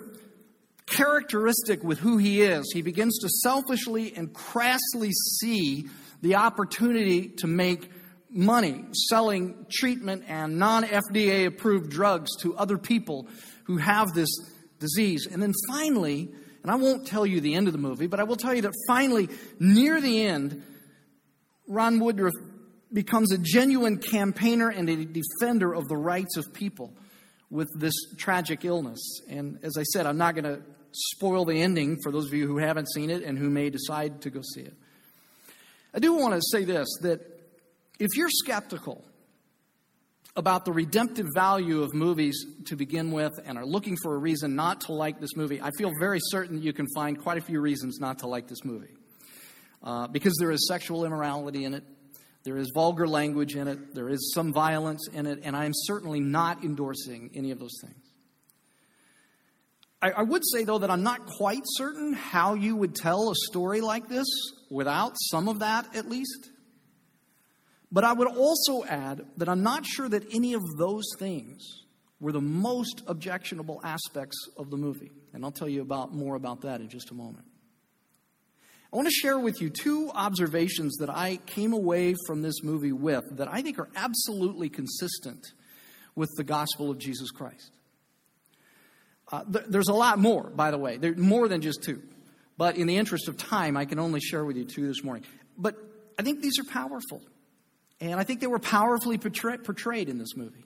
characteristic 0.86 1.84
with 1.84 2.00
who 2.00 2.18
he 2.18 2.42
is. 2.42 2.70
He 2.72 2.82
begins 2.82 3.18
to 3.20 3.28
selfishly 3.28 4.12
and 4.16 4.32
crassly 4.32 5.12
see 5.12 5.88
the 6.20 6.34
opportunity 6.34 7.28
to 7.38 7.46
make 7.46 7.90
money 8.28 8.84
selling 8.92 9.66
treatment 9.70 10.24
and 10.28 10.58
non 10.58 10.84
FDA 10.84 11.46
approved 11.46 11.90
drugs 11.90 12.30
to 12.42 12.56
other 12.56 12.78
people 12.78 13.28
who 13.64 13.76
have 13.76 14.12
this 14.14 14.30
disease. 14.78 15.26
And 15.30 15.42
then 15.42 15.52
finally, 15.68 16.30
and 16.62 16.70
I 16.70 16.74
won't 16.74 17.06
tell 17.06 17.24
you 17.24 17.40
the 17.40 17.54
end 17.54 17.66
of 17.66 17.72
the 17.72 17.78
movie, 17.78 18.06
but 18.06 18.20
I 18.20 18.24
will 18.24 18.36
tell 18.36 18.54
you 18.54 18.62
that 18.62 18.74
finally, 18.86 19.28
near 19.58 20.00
the 20.00 20.26
end, 20.26 20.62
Ron 21.66 22.00
Woodroof 22.00 22.32
becomes 22.92 23.32
a 23.32 23.38
genuine 23.38 23.98
campaigner 23.98 24.68
and 24.68 24.88
a 24.88 25.04
defender 25.04 25.72
of 25.72 25.88
the 25.88 25.96
rights 25.96 26.36
of 26.36 26.52
people 26.52 26.92
with 27.50 27.68
this 27.76 27.94
tragic 28.16 28.64
illness. 28.64 29.20
And 29.28 29.58
as 29.62 29.76
I 29.78 29.84
said, 29.84 30.06
I'm 30.06 30.18
not 30.18 30.34
going 30.34 30.44
to 30.44 30.62
spoil 30.92 31.44
the 31.44 31.60
ending 31.62 31.98
for 32.02 32.10
those 32.12 32.26
of 32.26 32.34
you 32.34 32.46
who 32.46 32.58
haven't 32.58 32.90
seen 32.92 33.10
it 33.10 33.22
and 33.22 33.38
who 33.38 33.48
may 33.48 33.70
decide 33.70 34.22
to 34.22 34.30
go 34.30 34.40
see 34.54 34.62
it. 34.62 34.74
I 35.94 35.98
do 35.98 36.14
want 36.14 36.34
to 36.34 36.42
say 36.52 36.64
this 36.64 36.88
that 37.02 37.20
if 37.98 38.16
you're 38.16 38.30
skeptical 38.30 39.04
about 40.36 40.64
the 40.64 40.72
redemptive 40.72 41.26
value 41.34 41.82
of 41.82 41.92
movies 41.92 42.46
to 42.66 42.76
begin 42.76 43.10
with 43.10 43.32
and 43.44 43.58
are 43.58 43.66
looking 43.66 43.96
for 44.02 44.14
a 44.14 44.18
reason 44.18 44.54
not 44.54 44.82
to 44.82 44.92
like 44.92 45.20
this 45.20 45.36
movie, 45.36 45.60
I 45.60 45.70
feel 45.76 45.90
very 45.98 46.20
certain 46.22 46.62
you 46.62 46.72
can 46.72 46.86
find 46.94 47.20
quite 47.20 47.38
a 47.38 47.40
few 47.40 47.60
reasons 47.60 47.98
not 48.00 48.20
to 48.20 48.26
like 48.26 48.48
this 48.48 48.64
movie. 48.64 48.94
Uh, 49.82 50.06
because 50.08 50.36
there 50.38 50.50
is 50.50 50.68
sexual 50.68 51.04
immorality 51.04 51.64
in 51.64 51.74
it, 51.74 51.84
there 52.44 52.56
is 52.56 52.70
vulgar 52.74 53.06
language 53.06 53.56
in 53.56 53.66
it, 53.66 53.94
there 53.94 54.08
is 54.08 54.32
some 54.34 54.52
violence 54.52 55.08
in 55.08 55.26
it, 55.26 55.40
and 55.42 55.56
I 55.56 55.64
am 55.64 55.72
certainly 55.74 56.20
not 56.20 56.64
endorsing 56.64 57.30
any 57.34 57.50
of 57.50 57.58
those 57.58 57.76
things. 57.82 58.10
I, 60.02 60.10
I 60.12 60.22
would 60.22 60.42
say, 60.50 60.64
though, 60.64 60.78
that 60.78 60.90
I'm 60.90 61.02
not 61.02 61.26
quite 61.26 61.62
certain 61.64 62.12
how 62.12 62.54
you 62.54 62.76
would 62.76 62.94
tell 62.94 63.30
a 63.30 63.34
story 63.34 63.80
like 63.80 64.08
this 64.08 64.26
without 64.70 65.14
some 65.30 65.48
of 65.48 65.58
that 65.58 65.94
at 65.94 66.08
least. 66.08 66.50
But 67.92 68.04
I 68.04 68.12
would 68.12 68.28
also 68.28 68.84
add 68.84 69.26
that 69.36 69.48
I'm 69.48 69.62
not 69.62 69.84
sure 69.84 70.08
that 70.08 70.32
any 70.32 70.54
of 70.54 70.62
those 70.78 71.04
things 71.18 71.84
were 72.20 72.32
the 72.32 72.40
most 72.40 73.02
objectionable 73.06 73.80
aspects 73.82 74.36
of 74.56 74.70
the 74.70 74.76
movie. 74.76 75.10
And 75.32 75.44
I'll 75.44 75.50
tell 75.50 75.68
you 75.68 75.82
about 75.82 76.14
more 76.14 76.36
about 76.36 76.62
that 76.62 76.80
in 76.80 76.88
just 76.88 77.10
a 77.10 77.14
moment. 77.14 77.46
I 78.92 78.96
want 78.96 79.06
to 79.06 79.12
share 79.12 79.38
with 79.38 79.60
you 79.60 79.70
two 79.70 80.10
observations 80.14 80.96
that 80.98 81.08
I 81.08 81.36
came 81.46 81.72
away 81.72 82.14
from 82.26 82.42
this 82.42 82.62
movie 82.62 82.92
with 82.92 83.24
that 83.36 83.48
I 83.48 83.62
think 83.62 83.78
are 83.78 83.88
absolutely 83.94 84.68
consistent 84.68 85.46
with 86.16 86.28
the 86.36 86.44
gospel 86.44 86.90
of 86.90 86.98
Jesus 86.98 87.30
Christ. 87.30 87.70
Uh, 89.30 89.44
th- 89.44 89.66
there's 89.68 89.88
a 89.88 89.94
lot 89.94 90.18
more, 90.18 90.50
by 90.50 90.72
the 90.72 90.78
way. 90.78 90.96
There's 90.96 91.16
more 91.16 91.46
than 91.46 91.60
just 91.60 91.84
two. 91.84 92.02
But 92.58 92.76
in 92.76 92.88
the 92.88 92.96
interest 92.96 93.28
of 93.28 93.36
time, 93.36 93.76
I 93.76 93.84
can 93.84 94.00
only 94.00 94.20
share 94.20 94.44
with 94.44 94.56
you 94.56 94.64
two 94.64 94.86
this 94.88 95.04
morning. 95.04 95.24
But 95.56 95.76
I 96.18 96.22
think 96.22 96.42
these 96.42 96.58
are 96.58 96.64
powerful. 96.64 97.22
And 98.00 98.14
I 98.14 98.24
think 98.24 98.40
they 98.40 98.46
were 98.46 98.58
powerfully 98.58 99.18
portray- 99.18 99.58
portrayed 99.58 100.08
in 100.08 100.18
this 100.18 100.36
movie. 100.36 100.64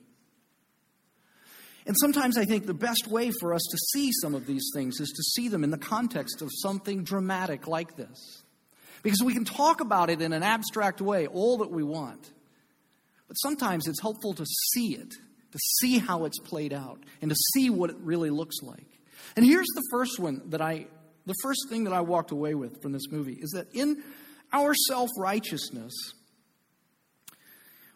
And 1.85 1.95
sometimes 1.99 2.37
I 2.37 2.45
think 2.45 2.65
the 2.65 2.73
best 2.73 3.07
way 3.07 3.31
for 3.39 3.53
us 3.53 3.61
to 3.69 3.77
see 3.77 4.11
some 4.21 4.33
of 4.33 4.47
these 4.47 4.71
things 4.73 4.99
is 4.99 5.09
to 5.09 5.23
see 5.23 5.49
them 5.49 5.63
in 5.63 5.69
the 5.69 5.77
context 5.77 6.41
of 6.41 6.49
something 6.51 7.03
dramatic 7.03 7.67
like 7.67 7.95
this. 7.95 8.43
Because 9.03 9.21
we 9.21 9.33
can 9.33 9.45
talk 9.45 9.81
about 9.81 10.09
it 10.09 10.19
in 10.21 10.33
an 10.33 10.41
abstract 10.41 10.99
way 10.99 11.27
all 11.27 11.59
that 11.59 11.69
we 11.69 11.83
want. 11.83 12.31
But 13.27 13.35
sometimes 13.35 13.87
it's 13.87 14.01
helpful 14.01 14.33
to 14.33 14.45
see 14.45 14.95
it, 14.95 15.09
to 15.51 15.59
see 15.79 15.99
how 15.99 16.25
it's 16.25 16.39
played 16.39 16.73
out, 16.73 16.99
and 17.21 17.29
to 17.29 17.35
see 17.53 17.69
what 17.69 17.91
it 17.91 17.97
really 17.99 18.31
looks 18.31 18.63
like. 18.63 18.99
And 19.35 19.45
here's 19.45 19.67
the 19.75 19.83
first 19.91 20.19
one 20.19 20.41
that 20.49 20.61
I, 20.61 20.87
the 21.27 21.35
first 21.43 21.67
thing 21.69 21.83
that 21.83 21.93
I 21.93 22.01
walked 22.01 22.31
away 22.31 22.55
with 22.55 22.81
from 22.81 22.93
this 22.93 23.11
movie 23.11 23.37
is 23.39 23.51
that 23.51 23.67
in 23.73 24.03
our 24.51 24.73
self 24.73 25.09
righteousness, 25.19 25.93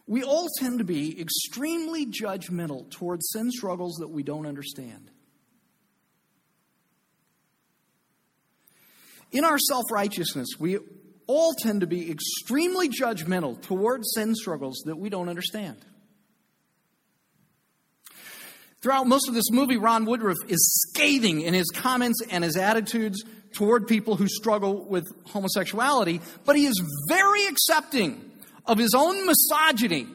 we 0.10 0.24
all 0.24 0.48
tend 0.58 0.80
to 0.80 0.84
be 0.84 1.22
extremely 1.22 2.08
judgmental 2.08 2.90
towards 2.90 3.30
sin 3.32 3.52
struggles 3.52 3.98
that 3.98 4.08
we 4.08 4.24
don't 4.24 4.48
understand. 4.48 5.12
In 9.32 9.46
our 9.46 9.60
self 9.60 9.86
righteousness, 9.92 10.48
we 10.60 10.80
all 11.28 11.54
tend 11.54 11.82
to 11.82 11.88
be 11.88 12.10
extremely 12.10 12.90
judgmental 12.90 13.62
towards 13.62 14.12
sin 14.16 14.34
struggles 14.34 14.82
that 14.86 14.96
we 14.96 15.12
don't 15.12 15.30
understand. 15.30 15.78
Throughout 18.82 19.06
most 19.06 19.28
of 19.28 19.36
this 19.36 19.52
movie, 19.52 19.78
Ron 19.78 20.08
Woodroof 20.08 20.38
is 20.48 20.88
scathing 20.90 21.42
in 21.42 21.54
his 21.54 21.70
comments 21.70 22.24
and 22.32 22.44
his 22.44 22.58
attitudes 22.58 23.24
toward 23.54 23.88
people 23.88 24.16
who 24.16 24.28
struggle 24.28 24.86
with 24.86 25.06
homosexuality, 25.28 26.20
but 26.46 26.56
he 26.56 26.66
is 26.66 26.82
very 27.08 27.46
accepting 27.46 28.26
of 28.66 28.78
his 28.78 28.94
own 28.94 29.26
misogyny 29.26 30.08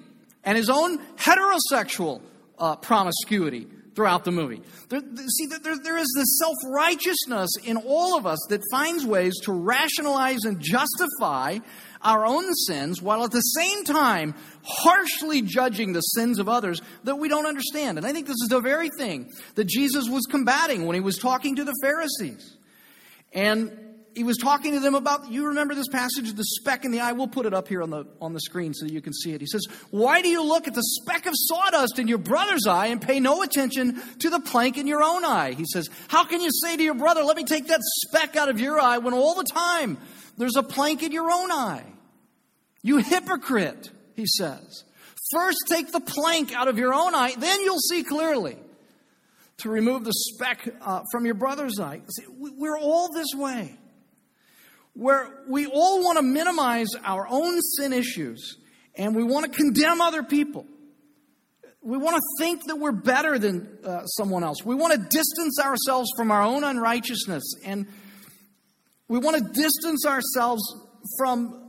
and 0.45 0.57
his 0.57 0.71
own 0.71 0.99
heterosexual 1.17 2.21
uh, 2.59 2.77
promiscuity 2.77 3.67
throughout 3.95 4.25
the 4.25 4.33
movie. 4.33 4.61
There, 4.89 5.01
see, 5.29 5.47
there, 5.47 5.79
there 5.79 5.97
is 5.97 6.13
this 6.17 6.39
self 6.39 6.57
righteousness 6.67 7.51
in 7.65 7.77
all 7.77 8.17
of 8.17 8.27
us 8.27 8.39
that 8.49 8.61
finds 8.71 9.07
ways 9.07 9.35
to 9.45 9.53
rationalize 9.53 10.45
and 10.45 10.61
justify 10.61 11.59
our 12.03 12.27
own 12.27 12.53
sins 12.67 13.01
while 13.01 13.25
at 13.25 13.31
the 13.31 13.41
same 13.41 13.85
time 13.85 14.35
harshly 14.63 15.41
judging 15.41 15.93
the 15.93 16.01
sins 16.01 16.39
of 16.39 16.49
others 16.49 16.83
that 17.05 17.17
we 17.17 17.29
don't 17.29 17.47
understand. 17.47 17.97
And 17.97 18.07
I 18.07 18.13
think 18.13 18.27
this 18.27 18.41
is 18.43 18.49
the 18.49 18.61
very 18.61 18.91
thing 18.99 19.33
that 19.55 19.65
Jesus 19.65 20.09
was 20.09 20.27
combating 20.27 20.85
when 20.85 20.95
he 20.95 21.01
was 21.01 21.17
talking 21.17 21.57
to 21.57 21.65
the 21.65 21.75
Pharisees. 21.83 22.57
And 23.33 23.84
he 24.14 24.25
was 24.25 24.37
talking 24.37 24.73
to 24.73 24.80
them 24.80 24.94
about 24.94 25.30
you 25.30 25.49
remember 25.49 25.75
this 25.75 25.88
passage? 25.88 26.33
The 26.33 26.44
speck 26.44 26.85
in 26.85 26.90
the 26.90 27.00
eye. 27.00 27.12
We'll 27.12 27.28
put 27.28 27.47
it 27.47 27.54
up 27.54 27.68
here 27.68 27.83
on 27.83 27.90
the 27.90 28.06
on 28.21 28.33
the 28.33 28.40
screen 28.40 28.73
so 28.75 28.87
you 28.87 29.00
can 29.00 29.12
see 29.12 29.33
it. 29.33 29.40
He 29.40 29.47
says 29.47 29.66
why 29.90 30.23
do 30.23 30.28
you 30.28 30.42
look 30.42 30.68
at 30.68 30.75
the 30.75 30.83
speck 30.83 31.26
of 31.26 31.35
sawdust 31.37 31.99
in 31.99 32.09
your 32.09 32.18
brother's 32.18 32.66
eye 32.66 32.87
and 32.87 33.00
pay 33.00 33.21
no 33.21 33.42
attention 33.42 34.00
to 34.21 34.30
the 34.30 34.40
plank 34.40 34.78
in 34.78 34.87
your 34.87 35.02
own 35.02 35.25
eye? 35.25 35.52
He 35.52 35.64
says 35.66 35.90
how 36.09 36.25
can 36.25 36.40
you 36.40 36.50
say 36.50 36.76
to 36.76 36.83
your 36.83 36.94
brother 36.94 37.23
let 37.23 37.37
me 37.37 37.44
take 37.44 37.68
that 37.68 37.80
speck 37.83 38.37
out 38.37 38.49
of 38.49 38.61
your 38.61 38.80
eye 38.80 38.99
when 38.99 39.14
all 39.14 39.35
the 39.35 39.44
time 39.44 39.99
there's 40.37 40.56
a 40.56 40.62
plank 40.62 41.02
in 41.02 41.12
your 41.12 41.30
own 41.30 41.50
eye? 41.50 41.85
You 42.83 42.99
hypocrite 42.99 43.90
he 44.14 44.26
says. 44.26 44.85
First 45.33 45.59
take 45.68 45.90
the 45.90 46.00
plank 46.00 46.54
out 46.54 46.68
of 46.68 46.78
your 46.78 46.94
own 46.94 47.14
eye 47.14 47.35
then 47.37 47.62
you'll 47.62 47.78
see 47.80 48.04
clearly 48.04 48.56
to 49.59 49.71
remove 49.71 50.04
the 50.04 50.12
speck 50.12 50.68
uh, 50.80 51.02
from 51.12 51.25
your 51.25 51.35
brother's 51.35 51.78
eye. 51.78 52.00
See, 52.09 52.25
we're 52.28 52.78
all 52.78 53.12
this 53.12 53.28
way 53.35 53.78
where 54.95 55.29
we 55.49 55.67
all 55.67 56.03
want 56.03 56.19
to 56.19 56.23
minimize 56.23 56.89
our 57.05 57.27
own 57.29 57.61
sin 57.61 57.93
issues 57.93 58.57
and 58.95 59.15
we 59.15 59.25
want 59.25 59.51
to 59.51 59.57
condemn 59.57 60.01
other 60.01 60.23
people. 60.23 60.67
We 61.83 61.99
want 61.99 62.17
to 62.17 62.23
think 62.39 62.65
that 62.67 62.77
we're 62.77 62.93
better 62.93 63.39
than 63.39 63.79
uh, 63.85 64.07
someone 64.07 64.43
else. 64.43 64.65
We 64.65 64.75
want 64.75 64.95
to 64.95 64.99
distance 64.99 65.61
ourselves 65.61 66.09
from 66.17 66.31
our 66.31 66.43
own 66.43 66.65
unrighteousness 66.65 67.43
and 67.65 67.87
we 69.09 69.19
want 69.19 69.37
to 69.37 69.53
distance 69.53 70.07
ourselves 70.07 70.63
from 71.19 71.61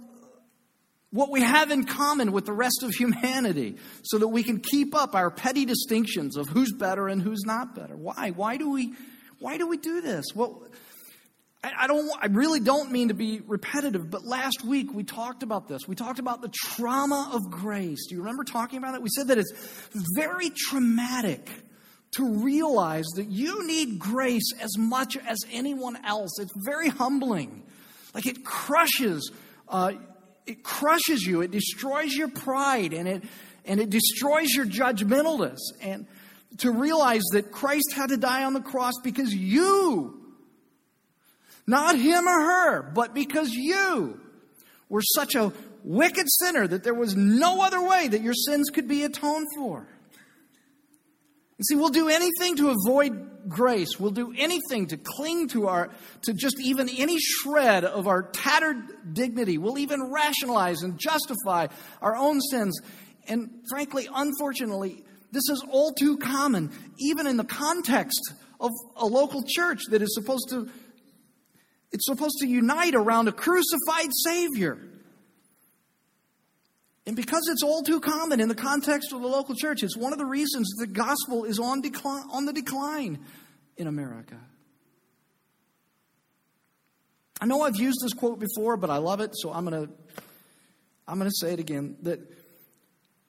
what 1.11 1.31
we 1.31 1.41
have 1.41 1.71
in 1.71 1.85
common 1.85 2.31
with 2.31 2.45
the 2.45 2.53
rest 2.53 2.83
of 2.83 2.91
humanity 2.91 3.77
so 4.03 4.17
that 4.17 4.27
we 4.27 4.43
can 4.43 4.59
keep 4.59 4.93
up 4.93 5.15
our 5.15 5.31
petty 5.31 5.65
distinctions 5.65 6.37
of 6.37 6.47
who's 6.49 6.71
better 6.73 7.07
and 7.07 7.21
who's 7.21 7.43
not 7.45 7.75
better. 7.75 7.95
Why? 7.95 8.31
Why 8.31 8.57
do 8.57 8.69
we 8.69 8.93
why 9.39 9.57
do 9.57 9.67
we 9.67 9.77
do 9.77 10.01
this? 10.01 10.25
Well, 10.33 10.67
I 11.77 11.87
don't, 11.87 12.11
I 12.21 12.27
really 12.27 12.59
don't 12.59 12.91
mean 12.91 13.07
to 13.07 13.13
be 13.13 13.41
repetitive, 13.45 14.09
but 14.09 14.23
last 14.25 14.63
week 14.63 14.93
we 14.93 15.03
talked 15.03 15.43
about 15.43 15.67
this. 15.67 15.87
We 15.87 15.95
talked 15.95 16.19
about 16.19 16.41
the 16.41 16.49
trauma 16.49 17.31
of 17.33 17.49
grace. 17.49 18.07
Do 18.07 18.15
you 18.15 18.21
remember 18.21 18.43
talking 18.43 18.77
about 18.77 18.95
it? 18.95 19.01
We 19.01 19.09
said 19.09 19.27
that 19.29 19.37
it's 19.37 19.53
very 20.15 20.49
traumatic 20.49 21.49
to 22.17 22.43
realize 22.43 23.05
that 23.15 23.27
you 23.27 23.65
need 23.67 23.99
grace 23.99 24.53
as 24.61 24.77
much 24.77 25.17
as 25.17 25.37
anyone 25.51 25.97
else. 26.05 26.39
It's 26.39 26.53
very 26.65 26.89
humbling. 26.89 27.63
Like 28.13 28.25
it 28.25 28.45
crushes 28.45 29.31
uh, 29.67 29.93
it 30.45 30.63
crushes 30.63 31.25
you, 31.25 31.41
it 31.41 31.51
destroys 31.51 32.13
your 32.13 32.27
pride, 32.27 32.93
and 32.93 33.07
it, 33.07 33.23
and 33.65 33.79
it 33.79 33.89
destroys 33.89 34.53
your 34.53 34.65
judgmentalness. 34.65 35.59
And 35.81 36.05
to 36.59 36.71
realize 36.71 37.23
that 37.31 37.51
Christ 37.51 37.93
had 37.95 38.09
to 38.09 38.17
die 38.17 38.43
on 38.43 38.53
the 38.53 38.61
cross 38.61 38.93
because 39.03 39.33
you, 39.33 40.24
not 41.67 41.97
him 41.97 42.27
or 42.27 42.41
her, 42.41 42.81
but 42.81 43.13
because 43.13 43.51
you 43.51 44.19
were 44.89 45.01
such 45.01 45.35
a 45.35 45.51
wicked 45.83 46.25
sinner 46.39 46.67
that 46.67 46.83
there 46.83 46.93
was 46.93 47.15
no 47.15 47.61
other 47.61 47.81
way 47.81 48.07
that 48.07 48.21
your 48.21 48.33
sins 48.33 48.69
could 48.69 48.87
be 48.87 49.03
atoned 49.03 49.47
for. 49.55 49.87
You 51.57 51.63
see, 51.63 51.75
we'll 51.75 51.89
do 51.89 52.09
anything 52.09 52.57
to 52.57 52.69
avoid 52.71 53.47
grace. 53.47 53.97
We'll 53.97 54.11
do 54.11 54.33
anything 54.37 54.87
to 54.87 54.97
cling 54.97 55.47
to 55.49 55.67
our, 55.67 55.89
to 56.23 56.33
just 56.33 56.59
even 56.59 56.89
any 56.89 57.17
shred 57.17 57.85
of 57.85 58.07
our 58.07 58.23
tattered 58.23 59.13
dignity. 59.13 59.57
We'll 59.57 59.77
even 59.77 60.11
rationalize 60.11 60.81
and 60.81 60.99
justify 60.99 61.67
our 62.01 62.15
own 62.15 62.41
sins. 62.41 62.77
And 63.27 63.49
frankly, 63.69 64.09
unfortunately, 64.13 65.05
this 65.31 65.49
is 65.49 65.63
all 65.69 65.93
too 65.93 66.17
common, 66.17 66.71
even 66.99 67.25
in 67.25 67.37
the 67.37 67.45
context 67.45 68.33
of 68.59 68.71
a 68.97 69.05
local 69.05 69.43
church 69.47 69.83
that 69.91 70.01
is 70.01 70.13
supposed 70.13 70.49
to, 70.49 70.69
it's 71.95 72.07
supposed 72.07 72.39
to 72.41 72.45
unite 72.45 72.93
around 72.93 73.29
a 73.29 73.31
crucified 73.31 74.09
Savior. 74.25 74.77
And 77.07 77.15
because 77.15 77.47
it's 77.49 77.63
all 77.63 77.83
too 77.83 78.01
common 78.01 78.41
in 78.41 78.49
the 78.49 78.55
context 78.55 79.13
of 79.13 79.21
the 79.21 79.27
local 79.27 79.55
church, 79.55 79.81
it's 79.81 79.95
one 79.95 80.11
of 80.11 80.19
the 80.19 80.25
reasons 80.25 80.73
the 80.77 80.87
gospel 80.87 81.45
is 81.45 81.57
on, 81.57 81.79
decline, 81.79 82.25
on 82.33 82.43
the 82.43 82.51
decline 82.51 83.19
in 83.77 83.87
America. 83.87 84.35
I 87.39 87.45
know 87.45 87.61
I've 87.61 87.77
used 87.77 87.99
this 88.03 88.11
quote 88.13 88.39
before, 88.39 88.75
but 88.75 88.89
I 88.89 88.97
love 88.97 89.21
it, 89.21 89.31
so 89.33 89.53
I'm 89.53 89.65
going 89.65 89.87
to 89.87 89.93
I'm 91.07 91.17
going 91.17 91.29
to 91.29 91.35
say 91.39 91.53
it 91.53 91.59
again 91.59 91.95
that 92.01 92.19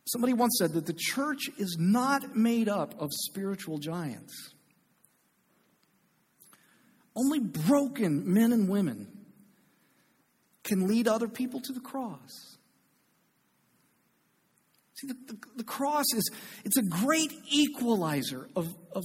somebody 0.09 0.33
once 0.33 0.57
said 0.59 0.73
that 0.73 0.87
the 0.87 0.95
church 0.95 1.51
is 1.57 1.77
not 1.79 2.35
made 2.35 2.69
up 2.69 3.01
of 3.01 3.11
spiritual 3.13 3.79
giants. 3.79 4.56
Only 7.17 7.41
broken 7.41 8.33
men 8.33 8.53
and 8.53 8.69
women 8.69 9.09
can 10.63 10.87
lead 10.87 11.09
other 11.09 11.29
people 11.29 11.61
to 11.63 11.73
the 11.73 11.81
cross. 11.81 12.59
See, 14.95 15.07
the, 15.07 15.15
the, 15.27 15.39
the, 15.57 15.65
cross 15.65 16.07
is 16.15 16.31
it's 16.65 16.77
a 16.77 16.83
great 16.83 17.33
equalizer 17.51 18.49
of, 18.57 18.67
of, 18.93 19.05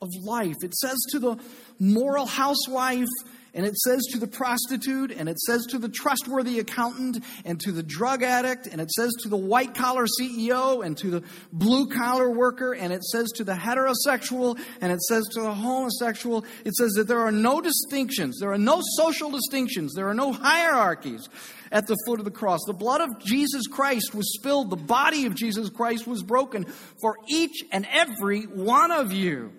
of 0.00 0.08
life. 0.22 0.56
It 0.62 0.74
says 0.74 0.96
to 1.10 1.18
the 1.18 1.36
moral 1.78 2.26
housewife, 2.26 3.08
and 3.56 3.64
it 3.64 3.76
says 3.78 4.04
to 4.12 4.18
the 4.18 4.26
prostitute, 4.26 5.10
and 5.10 5.28
it 5.30 5.38
says 5.40 5.64
to 5.70 5.78
the 5.78 5.88
trustworthy 5.88 6.58
accountant, 6.58 7.24
and 7.46 7.58
to 7.60 7.72
the 7.72 7.82
drug 7.82 8.22
addict, 8.22 8.66
and 8.66 8.82
it 8.82 8.90
says 8.90 9.12
to 9.22 9.28
the 9.30 9.36
white 9.36 9.74
collar 9.74 10.04
CEO, 10.06 10.84
and 10.84 10.96
to 10.98 11.10
the 11.10 11.22
blue 11.52 11.88
collar 11.88 12.30
worker, 12.30 12.74
and 12.74 12.92
it 12.92 13.02
says 13.02 13.32
to 13.32 13.44
the 13.44 13.54
heterosexual, 13.54 14.60
and 14.82 14.92
it 14.92 15.00
says 15.00 15.26
to 15.32 15.40
the 15.40 15.54
homosexual. 15.54 16.44
It 16.66 16.74
says 16.74 16.92
that 16.92 17.08
there 17.08 17.20
are 17.20 17.32
no 17.32 17.62
distinctions, 17.62 18.38
there 18.40 18.52
are 18.52 18.58
no 18.58 18.82
social 18.96 19.30
distinctions, 19.30 19.94
there 19.94 20.08
are 20.08 20.14
no 20.14 20.32
hierarchies 20.32 21.26
at 21.72 21.86
the 21.86 21.96
foot 22.06 22.18
of 22.18 22.26
the 22.26 22.30
cross. 22.30 22.60
The 22.66 22.74
blood 22.74 23.00
of 23.00 23.18
Jesus 23.24 23.66
Christ 23.66 24.14
was 24.14 24.34
spilled, 24.34 24.68
the 24.68 24.76
body 24.76 25.24
of 25.24 25.34
Jesus 25.34 25.70
Christ 25.70 26.06
was 26.06 26.22
broken 26.22 26.64
for 27.00 27.16
each 27.28 27.64
and 27.72 27.86
every 27.90 28.42
one 28.42 28.90
of 28.90 29.12
you. 29.12 29.50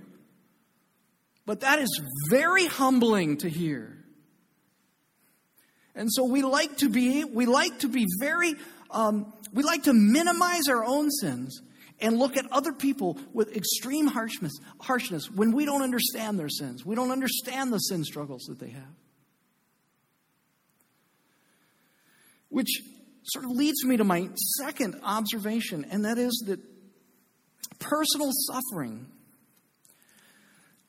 But 1.47 1.61
that 1.61 1.79
is 1.79 2.01
very 2.29 2.65
humbling 2.65 3.37
to 3.37 3.49
hear. 3.49 3.97
And 5.95 6.11
so 6.11 6.25
we 6.25 6.43
like 6.43 6.77
to 6.79 6.89
be, 6.89 7.23
we 7.23 7.45
like 7.45 7.79
to 7.79 7.87
be 7.87 8.05
very, 8.19 8.53
um, 8.91 9.33
we 9.53 9.63
like 9.63 9.83
to 9.83 9.93
minimize 9.93 10.67
our 10.67 10.83
own 10.83 11.09
sins 11.09 11.61
and 11.99 12.19
look 12.19 12.35
at 12.35 12.45
other 12.51 12.73
people 12.73 13.17
with 13.33 13.55
extreme 13.55 14.07
harshness, 14.07 14.59
harshness 14.81 15.31
when 15.31 15.53
we 15.53 15.65
don't 15.65 15.81
understand 15.81 16.37
their 16.37 16.49
sins. 16.49 16.85
We 16.85 16.95
don't 16.95 17.11
understand 17.11 17.71
the 17.71 17.79
sin 17.79 18.03
struggles 18.03 18.43
that 18.49 18.59
they 18.59 18.69
have. 18.69 18.95
Which 22.49 22.81
sort 23.23 23.45
of 23.45 23.51
leads 23.51 23.85
me 23.85 23.95
to 23.95 24.03
my 24.03 24.27
second 24.57 24.99
observation, 25.01 25.85
and 25.89 26.03
that 26.03 26.17
is 26.17 26.43
that 26.47 26.59
personal 27.79 28.31
suffering 28.33 29.07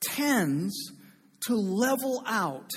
tends 0.01 0.91
to 1.41 1.55
level 1.55 2.23
out 2.25 2.71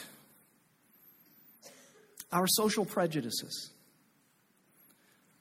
our 2.30 2.46
social 2.46 2.84
prejudices. 2.84 3.70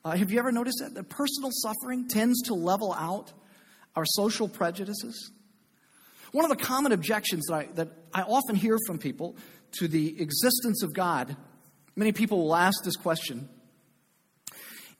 Uh, 0.04 0.12
have 0.12 0.32
you 0.32 0.40
ever 0.40 0.52
noticed 0.52 0.80
that? 0.82 0.94
The 0.94 1.04
personal 1.04 1.52
suffering 1.52 2.08
tends 2.08 2.42
to 2.44 2.54
level 2.54 2.94
out 2.94 3.32
our 3.96 4.06
social 4.06 4.48
prejudices. 4.48 5.32
One 6.32 6.50
of 6.50 6.58
the 6.58 6.64
common 6.64 6.92
objections 6.92 7.46
that 7.48 7.54
I, 7.54 7.68
that 7.76 7.90
I 8.14 8.22
often 8.24 8.56
hear 8.56 8.78
from 8.88 8.98
people 8.98 9.36
to 9.74 9.88
the 9.88 10.22
existence 10.22 10.82
of 10.82 10.94
God, 10.94 11.36
many 11.96 12.12
people 12.12 12.40
will 12.40 12.56
ask 12.56 12.84
this 12.84 12.96
question 12.96 13.48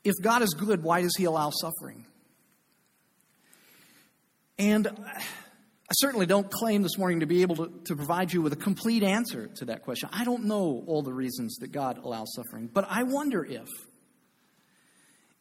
If 0.04 0.14
God 0.22 0.42
is 0.42 0.50
good, 0.50 0.82
why 0.82 1.02
does 1.02 1.14
he 1.16 1.24
allow 1.24 1.50
suffering? 1.50 2.06
And 4.58 4.88
I 5.92 5.94
certainly 5.96 6.24
don't 6.24 6.50
claim 6.50 6.80
this 6.80 6.96
morning 6.96 7.20
to 7.20 7.26
be 7.26 7.42
able 7.42 7.56
to, 7.56 7.70
to 7.84 7.94
provide 7.94 8.32
you 8.32 8.40
with 8.40 8.54
a 8.54 8.56
complete 8.56 9.02
answer 9.02 9.48
to 9.56 9.66
that 9.66 9.82
question. 9.82 10.08
I 10.10 10.24
don't 10.24 10.44
know 10.44 10.82
all 10.86 11.02
the 11.02 11.12
reasons 11.12 11.56
that 11.56 11.70
God 11.70 11.98
allows 12.02 12.32
suffering, 12.34 12.70
but 12.72 12.86
I 12.88 13.02
wonder 13.02 13.44
if, 13.44 13.68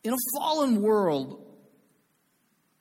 in 0.03 0.11
a 0.11 0.17
fallen 0.35 0.81
world 0.81 1.41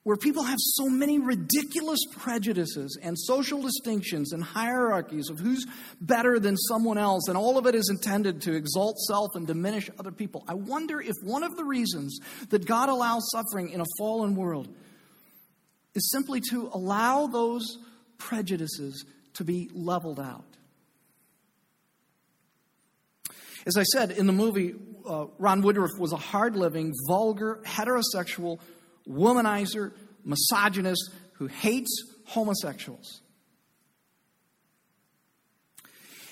where 0.03 0.17
people 0.17 0.43
have 0.43 0.59
so 0.59 0.89
many 0.89 1.21
ridiculous 1.21 2.01
prejudices 2.11 2.99
and 3.01 3.17
social 3.17 3.63
distinctions 3.63 4.33
and 4.33 4.43
hierarchies 4.43 5.31
of 5.31 5.39
who's 5.39 5.65
better 6.01 6.41
than 6.41 6.57
someone 6.57 6.99
else, 6.99 7.29
and 7.29 7.39
all 7.39 7.57
of 7.57 7.67
it 7.67 7.77
is 7.77 7.89
intended 7.89 8.41
to 8.41 8.53
exalt 8.53 8.99
self 8.99 9.37
and 9.37 9.47
diminish 9.47 9.89
other 9.97 10.11
people, 10.11 10.43
I 10.49 10.55
wonder 10.55 11.01
if 11.01 11.15
one 11.23 11.45
of 11.45 11.55
the 11.55 11.65
reasons 11.65 12.19
that 12.49 12.67
God 12.67 12.89
allows 12.89 13.31
suffering 13.31 13.71
in 13.71 13.81
a 13.81 13.87
fallen 13.97 14.35
world 14.35 14.75
is 15.95 16.11
simply 16.11 16.41
to 16.51 16.71
allow 16.73 17.27
those 17.27 17.79
prejudices 18.19 19.05
to 19.35 19.45
be 19.45 19.71
leveled 19.73 20.21
out. 20.21 20.45
As 23.67 23.77
I 23.77 23.83
said 23.83 24.13
in 24.13 24.27
the 24.27 24.33
movie, 24.33 24.75
uh, 25.07 25.27
Ron 25.39 25.63
Woodroof 25.63 25.99
was 25.99 26.13
a 26.13 26.17
hard 26.17 26.57
living, 26.57 26.95
vulgar, 27.09 27.61
heterosexual, 27.65 28.59
womanizer, 29.09 29.93
misogynist 30.25 31.11
who 31.35 31.47
hates 31.47 32.05
homosexuals. 32.27 33.21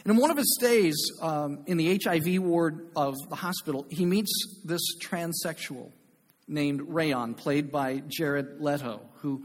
And 0.04 0.12
in 0.14 0.22
one 0.22 0.30
of 0.30 0.36
his 0.36 0.56
stays 0.58 0.96
um, 1.20 1.64
in 1.66 1.76
the 1.76 1.98
HIV 2.02 2.40
ward 2.40 2.88
of 2.96 3.14
the 3.28 3.34
hospital, 3.34 3.86
he 3.90 4.06
meets 4.06 4.30
this 4.64 4.80
transsexual 5.02 5.92
named 6.48 6.82
Rayon, 6.88 7.34
played 7.34 7.70
by 7.70 8.02
Jared 8.08 8.61
Leto, 8.61 9.00
who 9.16 9.44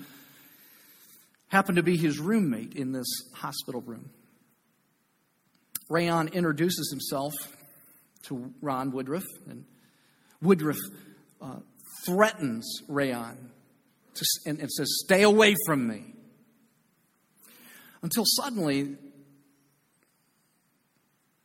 happened 1.48 1.76
to 1.76 1.84
be 1.84 1.98
his 1.98 2.20
roommate 2.20 2.74
in 2.74 2.92
this 2.92 3.08
hospital 3.34 3.82
room. 3.82 4.10
Rayon 5.89 6.30
introduces 6.30 6.89
himself 6.89 7.34
to 8.24 8.54
Ron 8.62 8.92
Woodroof, 8.92 9.24
and 9.50 9.66
Woodroof 10.44 10.78
uh, 11.42 11.58
threatens 12.06 12.82
Rayon 12.88 13.52
to, 14.16 14.26
and, 14.46 14.60
and 14.60 14.72
says, 14.72 14.88
Stay 15.04 15.24
away 15.24 15.56
from 15.66 15.88
me. 15.88 16.13
Until 18.02 18.24
suddenly, 18.26 18.98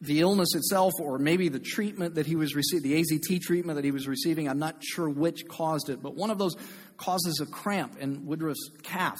the 0.00 0.20
illness 0.20 0.54
itself, 0.54 0.92
or 1.00 1.18
maybe 1.18 1.48
the 1.48 1.58
treatment 1.58 2.14
that 2.14 2.26
he 2.26 2.36
was 2.36 2.54
receiving, 2.54 2.90
the 2.90 3.02
AZT 3.02 3.40
treatment 3.40 3.76
that 3.76 3.84
he 3.84 3.90
was 3.90 4.06
receiving, 4.06 4.48
I'm 4.48 4.58
not 4.58 4.76
sure 4.80 5.08
which 5.08 5.48
caused 5.48 5.88
it, 5.88 6.02
but 6.02 6.14
one 6.14 6.30
of 6.30 6.38
those 6.38 6.54
causes 6.96 7.40
a 7.40 7.46
cramp 7.46 7.98
in 7.98 8.26
Woodroof's 8.26 8.70
calf. 8.82 9.18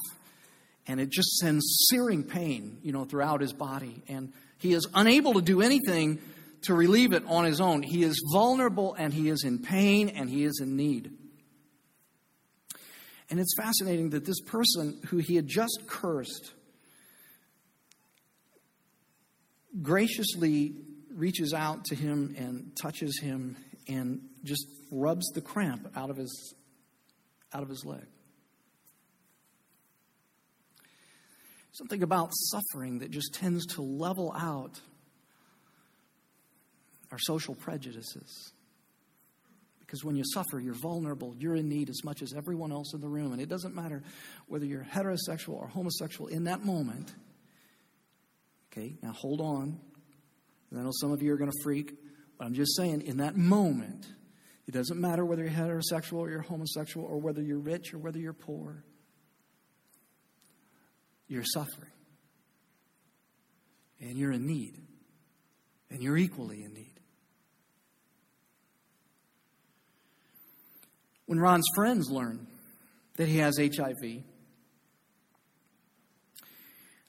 And 0.87 1.01
it 1.01 1.11
just 1.11 1.37
sends 1.37 1.87
searing 1.91 2.23
pain, 2.23 2.79
you 2.83 2.93
know, 2.93 3.05
throughout 3.05 3.41
his 3.41 3.53
body. 3.53 4.03
And 4.09 4.33
he 4.59 4.73
is 4.73 4.87
unable 4.95 5.35
to 5.35 5.43
do 5.43 5.61
anything 5.61 6.19
to 6.63 6.75
relieve 6.75 7.13
it 7.13 7.25
on 7.27 7.45
his 7.45 7.61
own. 7.61 7.83
He 7.83 8.03
is 8.05 8.23
vulnerable 8.33 8.95
and 8.95 9.13
he 9.13 9.29
is 9.29 9.45
in 9.45 9.59
pain 9.59 10.09
and 10.09 10.31
he 10.31 10.45
is 10.45 10.61
in 10.61 10.77
need. 10.77 11.13
And 13.31 13.39
it's 13.39 13.55
fascinating 13.57 14.11
that 14.11 14.25
this 14.25 14.41
person 14.41 15.01
who 15.09 15.19
he 15.19 15.37
had 15.37 15.47
just 15.47 15.83
cursed 15.87 16.53
graciously 19.83 20.75
reaches 21.11 21.53
out 21.53 21.85
to 21.87 21.95
him 21.95 22.35
and 22.39 22.77
touches 22.81 23.19
him 23.21 23.57
and 23.89 24.21
just 24.45 24.67
rubs 24.91 25.27
the 25.35 25.41
cramp 25.41 25.91
out 25.97 26.11
of 26.11 26.17
his 26.17 26.55
out 27.53 27.63
of 27.63 27.69
his 27.69 27.85
leg. 27.85 28.07
Something 31.73 32.03
about 32.03 32.31
suffering 32.33 32.99
that 33.01 33.11
just 33.11 33.35
tends 33.35 33.65
to 33.75 33.83
level 33.83 34.33
out 34.37 34.81
our 37.11 37.19
social 37.19 37.55
prejudices. 37.55 38.53
Because 39.81 40.05
when 40.05 40.17
you 40.17 40.25
suffer, 40.35 40.61
you're 40.61 40.75
vulnerable. 40.75 41.35
You're 41.39 41.55
in 41.55 41.69
need 41.69 41.89
as 41.89 42.05
much 42.05 42.21
as 42.21 42.35
everyone 42.35 42.73
else 42.73 42.93
in 42.93 43.01
the 43.01 43.09
room. 43.09 43.33
And 43.33 43.41
it 43.41 43.49
doesn't 43.49 43.75
matter 43.75 44.03
whether 44.47 44.67
you're 44.67 44.85
heterosexual 44.85 45.55
or 45.55 45.69
homosexual 45.69 46.27
in 46.29 46.45
that 46.45 46.65
moment. 46.65 47.15
Okay, 48.79 48.97
now 49.03 49.13
hold 49.13 49.41
on. 49.41 49.81
I 50.77 50.83
know 50.83 50.93
some 50.93 51.11
of 51.11 51.23
you 51.23 51.33
are 51.33 51.37
going 51.37 51.51
to 51.51 51.63
freak, 51.63 51.95
but 52.39 52.45
I'm 52.47 52.55
just 52.55 52.77
saying, 52.77 53.03
in 53.03 53.17
that 53.17 53.37
moment, 53.37 54.07
it 54.67 54.73
doesn't 54.73 55.01
matter 55.01 55.25
whether 55.25 55.43
you're 55.43 55.51
heterosexual 55.51 56.19
or 56.19 56.31
you're 56.31 56.43
homosexual 56.43 57.07
or 57.07 57.19
whether 57.19 57.43
you're 57.43 57.59
rich 57.59 57.93
or 57.95 57.99
whether 57.99 58.19
you're 58.19 58.33
poor. 58.33 58.85
You're 61.27 61.45
suffering. 61.45 61.91
And 64.01 64.17
you're 64.17 64.33
in 64.33 64.47
need. 64.47 64.79
And 65.91 66.03
you're 66.03 66.17
equally 66.17 66.63
in 66.63 66.73
need. 66.75 67.01
When 71.27 71.41
Ron's 71.41 71.67
friends 71.75 72.11
learn 72.11 72.47
that 73.17 73.29
he 73.29 73.39
has 73.39 73.59
HIV, 73.59 74.23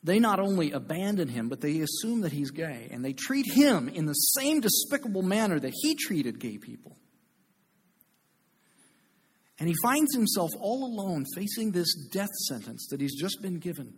they 0.02 0.20
not 0.20 0.40
only 0.40 0.72
abandon 0.72 1.28
him, 1.28 1.50
but 1.50 1.62
they 1.62 1.80
assume 1.82 2.22
that 2.22 2.32
he's 2.32 2.52
gay, 2.52 2.88
and 2.92 3.04
they 3.04 3.14
treat 3.14 3.46
him 3.52 3.90
in 3.90 4.06
the 4.06 4.14
same 4.14 4.62
despicable 4.62 5.24
manner 5.24 5.60
that 5.60 5.74
he 5.82 5.96
treated 5.96 6.40
gay 6.40 6.58
people. 6.58 6.98
And 9.60 9.68
he 9.68 9.76
finds 9.84 10.16
himself 10.16 10.52
all 10.60 10.86
alone 10.86 11.26
facing 11.36 11.72
this 11.72 11.94
death 11.94 12.34
sentence 12.48 12.88
that 12.92 13.02
he's 13.02 13.20
just 13.20 13.42
been 13.42 13.60
given. 13.60 13.94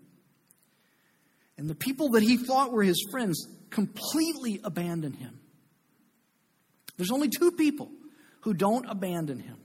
And 1.55 1.69
the 1.69 1.75
people 1.75 2.09
that 2.11 2.23
he 2.23 2.37
thought 2.37 2.71
were 2.71 2.81
his 2.81 3.07
friends 3.11 3.47
completely 3.69 4.59
abandon 4.63 5.13
him. 5.13 5.39
There's 6.97 7.11
only 7.11 7.29
two 7.29 7.51
people 7.51 7.91
who 8.41 8.55
don't 8.55 8.89
abandon 8.89 9.39
him. 9.39 9.57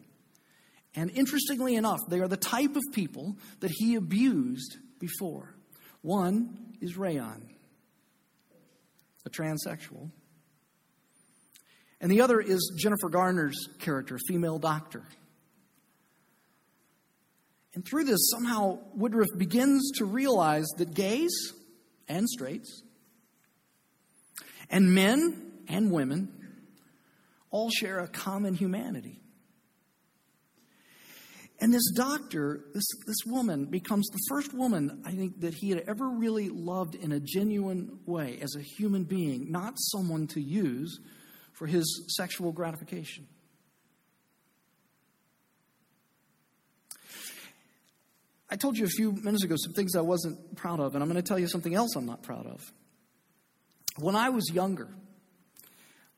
And 0.94 1.10
interestingly 1.10 1.76
enough, 1.76 2.00
they 2.08 2.20
are 2.20 2.28
the 2.28 2.36
type 2.36 2.76
of 2.76 2.82
people 2.92 3.36
that 3.60 3.70
he 3.70 3.94
abused 3.94 4.76
before. 4.98 5.55
One 6.02 6.76
is 6.80 6.96
Rayon, 6.96 7.48
a 9.24 9.30
transsexual. 9.30 10.10
And 12.00 12.10
the 12.10 12.20
other 12.20 12.40
is 12.40 12.72
Jennifer 12.78 13.08
Garner's 13.08 13.68
character, 13.78 14.18
female 14.28 14.58
doctor. 14.58 15.02
And 17.74 17.84
through 17.84 18.04
this, 18.04 18.30
somehow 18.30 18.78
Woodroof 18.96 19.36
begins 19.36 19.92
to 19.96 20.04
realize 20.04 20.66
that 20.78 20.94
gays 20.94 21.52
and 22.08 22.28
straights, 22.28 22.82
and 24.70 24.94
men 24.94 25.52
and 25.68 25.90
women, 25.90 26.32
all 27.50 27.70
share 27.70 27.98
a 27.98 28.08
common 28.08 28.54
humanity. 28.54 29.20
And 31.58 31.72
this 31.72 31.90
doctor, 31.92 32.66
this, 32.74 32.86
this 33.06 33.24
woman, 33.24 33.66
becomes 33.66 34.06
the 34.08 34.18
first 34.28 34.52
woman 34.52 35.02
I 35.06 35.12
think 35.12 35.40
that 35.40 35.54
he 35.54 35.70
had 35.70 35.84
ever 35.88 36.08
really 36.08 36.50
loved 36.50 36.94
in 36.94 37.12
a 37.12 37.20
genuine 37.20 38.00
way 38.04 38.38
as 38.42 38.54
a 38.56 38.60
human 38.60 39.04
being, 39.04 39.50
not 39.50 39.74
someone 39.78 40.26
to 40.28 40.40
use 40.40 41.00
for 41.52 41.66
his 41.66 42.04
sexual 42.14 42.52
gratification. 42.52 43.26
I 48.50 48.56
told 48.56 48.76
you 48.76 48.84
a 48.84 48.88
few 48.88 49.12
minutes 49.12 49.42
ago 49.42 49.56
some 49.58 49.72
things 49.72 49.96
I 49.96 50.02
wasn't 50.02 50.56
proud 50.56 50.78
of, 50.78 50.94
and 50.94 51.02
I'm 51.02 51.10
going 51.10 51.22
to 51.22 51.26
tell 51.26 51.38
you 51.38 51.48
something 51.48 51.74
else 51.74 51.96
I'm 51.96 52.06
not 52.06 52.22
proud 52.22 52.46
of. 52.46 52.60
When 53.98 54.14
I 54.14 54.28
was 54.28 54.50
younger, 54.52 54.88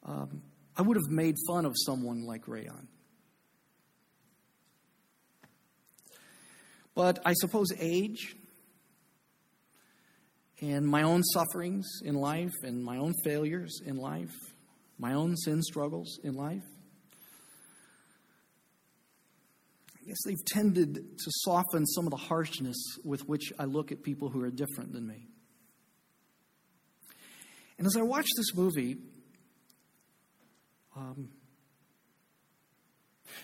um, 0.04 0.42
I 0.76 0.82
would 0.82 0.96
have 0.96 1.10
made 1.10 1.36
fun 1.46 1.64
of 1.64 1.74
someone 1.76 2.26
like 2.26 2.48
Rayon. 2.48 2.88
But 6.98 7.20
I 7.24 7.32
suppose 7.34 7.68
age 7.78 8.34
and 10.60 10.84
my 10.84 11.04
own 11.04 11.22
sufferings 11.22 11.86
in 12.04 12.16
life 12.16 12.50
and 12.64 12.82
my 12.82 12.96
own 12.96 13.14
failures 13.22 13.80
in 13.86 13.98
life, 13.98 14.34
my 14.98 15.12
own 15.12 15.36
sin 15.36 15.62
struggles 15.62 16.18
in 16.24 16.34
life, 16.34 16.64
I 19.94 20.08
guess 20.08 20.16
they've 20.26 20.44
tended 20.44 20.94
to 20.94 21.30
soften 21.44 21.86
some 21.86 22.04
of 22.04 22.10
the 22.10 22.16
harshness 22.16 22.96
with 23.04 23.28
which 23.28 23.52
I 23.60 23.66
look 23.66 23.92
at 23.92 24.02
people 24.02 24.28
who 24.30 24.42
are 24.42 24.50
different 24.50 24.92
than 24.92 25.06
me. 25.06 25.28
And 27.78 27.86
as 27.86 27.96
I 27.96 28.02
watch 28.02 28.26
this 28.36 28.56
movie, 28.56 28.96
um, 30.96 31.28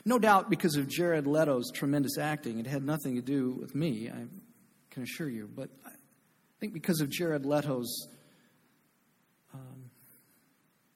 no 0.04 0.18
doubt 0.18 0.50
because 0.50 0.76
of 0.76 0.88
Jared 0.88 1.26
Leto's 1.26 1.70
tremendous 1.72 2.18
acting, 2.18 2.58
it 2.58 2.66
had 2.66 2.84
nothing 2.84 3.16
to 3.16 3.22
do 3.22 3.50
with 3.60 3.74
me, 3.74 4.08
I 4.08 4.26
can 4.90 5.02
assure 5.02 5.28
you, 5.28 5.48
but 5.54 5.70
I 5.84 5.90
think 6.60 6.72
because 6.72 7.00
of 7.00 7.10
Jared 7.10 7.44
Leto's 7.44 8.08
um, 9.52 9.90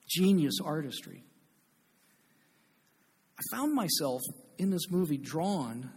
genius 0.09 0.59
artistry, 0.65 1.25
I 3.39 3.57
found 3.57 3.75
myself 3.75 4.23
in 4.59 4.71
this 4.71 4.91
movie 4.91 5.19
drawn 5.19 5.91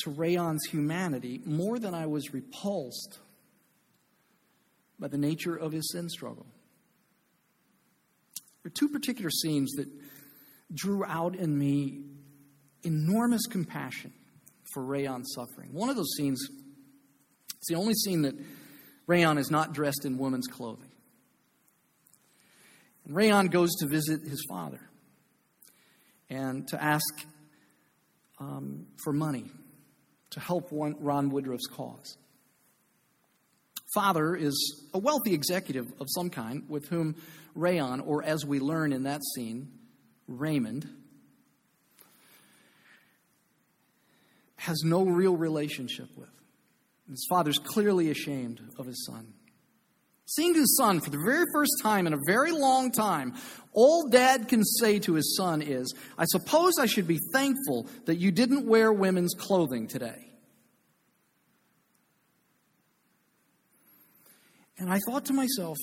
to 0.00 0.10
Rayon's 0.10 0.66
humanity 0.66 1.40
more 1.46 1.78
than 1.78 1.94
I 1.94 2.06
was 2.06 2.34
repulsed 2.34 3.18
by 4.98 5.08
the 5.08 5.18
nature 5.18 5.56
of 5.56 5.72
his 5.72 5.90
sin 5.92 6.08
struggle. 6.08 6.46
Two 8.74 8.88
particular 8.88 9.30
scenes 9.30 9.72
that 9.72 9.88
drew 10.72 11.04
out 11.04 11.36
in 11.36 11.56
me 11.56 12.02
enormous 12.82 13.46
compassion 13.46 14.12
for 14.72 14.82
Rayon's 14.82 15.32
suffering. 15.34 15.72
One 15.72 15.88
of 15.88 15.96
those 15.96 16.12
scenes, 16.16 16.40
it's 17.56 17.68
the 17.68 17.76
only 17.76 17.94
scene 17.94 18.22
that 18.22 18.34
Rayon 19.06 19.38
is 19.38 19.50
not 19.50 19.72
dressed 19.72 20.04
in 20.04 20.18
woman's 20.18 20.46
clothing. 20.46 20.90
And 23.06 23.14
Rayon 23.14 23.48
goes 23.48 23.70
to 23.80 23.86
visit 23.86 24.22
his 24.22 24.44
father 24.48 24.80
and 26.30 26.66
to 26.68 26.82
ask 26.82 27.04
um, 28.38 28.86
for 29.02 29.12
money 29.12 29.50
to 30.30 30.40
help 30.40 30.72
one, 30.72 30.96
Ron 30.98 31.30
Woodroof's 31.30 31.66
cause. 31.66 32.16
Father 33.94 34.34
is 34.34 34.82
a 34.92 34.98
wealthy 34.98 35.34
executive 35.34 35.86
of 36.00 36.08
some 36.12 36.28
kind 36.28 36.64
with 36.68 36.88
whom 36.88 37.14
Rayon, 37.54 38.00
or 38.00 38.22
as 38.22 38.44
we 38.44 38.58
learn 38.60 38.92
in 38.92 39.04
that 39.04 39.22
scene, 39.34 39.70
Raymond, 40.26 40.88
has 44.56 44.82
no 44.84 45.04
real 45.04 45.36
relationship 45.36 46.08
with. 46.16 46.30
His 47.08 47.26
father's 47.28 47.58
clearly 47.58 48.10
ashamed 48.10 48.60
of 48.78 48.86
his 48.86 49.04
son. 49.06 49.34
Seeing 50.26 50.54
his 50.54 50.76
son 50.78 51.00
for 51.00 51.10
the 51.10 51.22
very 51.22 51.44
first 51.52 51.72
time 51.82 52.06
in 52.06 52.14
a 52.14 52.18
very 52.26 52.50
long 52.50 52.90
time, 52.90 53.34
all 53.72 54.08
dad 54.08 54.48
can 54.48 54.64
say 54.64 54.98
to 55.00 55.14
his 55.14 55.36
son 55.36 55.60
is, 55.60 55.94
I 56.16 56.24
suppose 56.24 56.78
I 56.78 56.86
should 56.86 57.06
be 57.06 57.20
thankful 57.32 57.86
that 58.06 58.16
you 58.16 58.32
didn't 58.32 58.66
wear 58.66 58.90
women's 58.90 59.34
clothing 59.34 59.86
today. 59.86 60.30
And 64.78 64.90
I 64.90 64.98
thought 65.06 65.26
to 65.26 65.34
myself, 65.34 65.76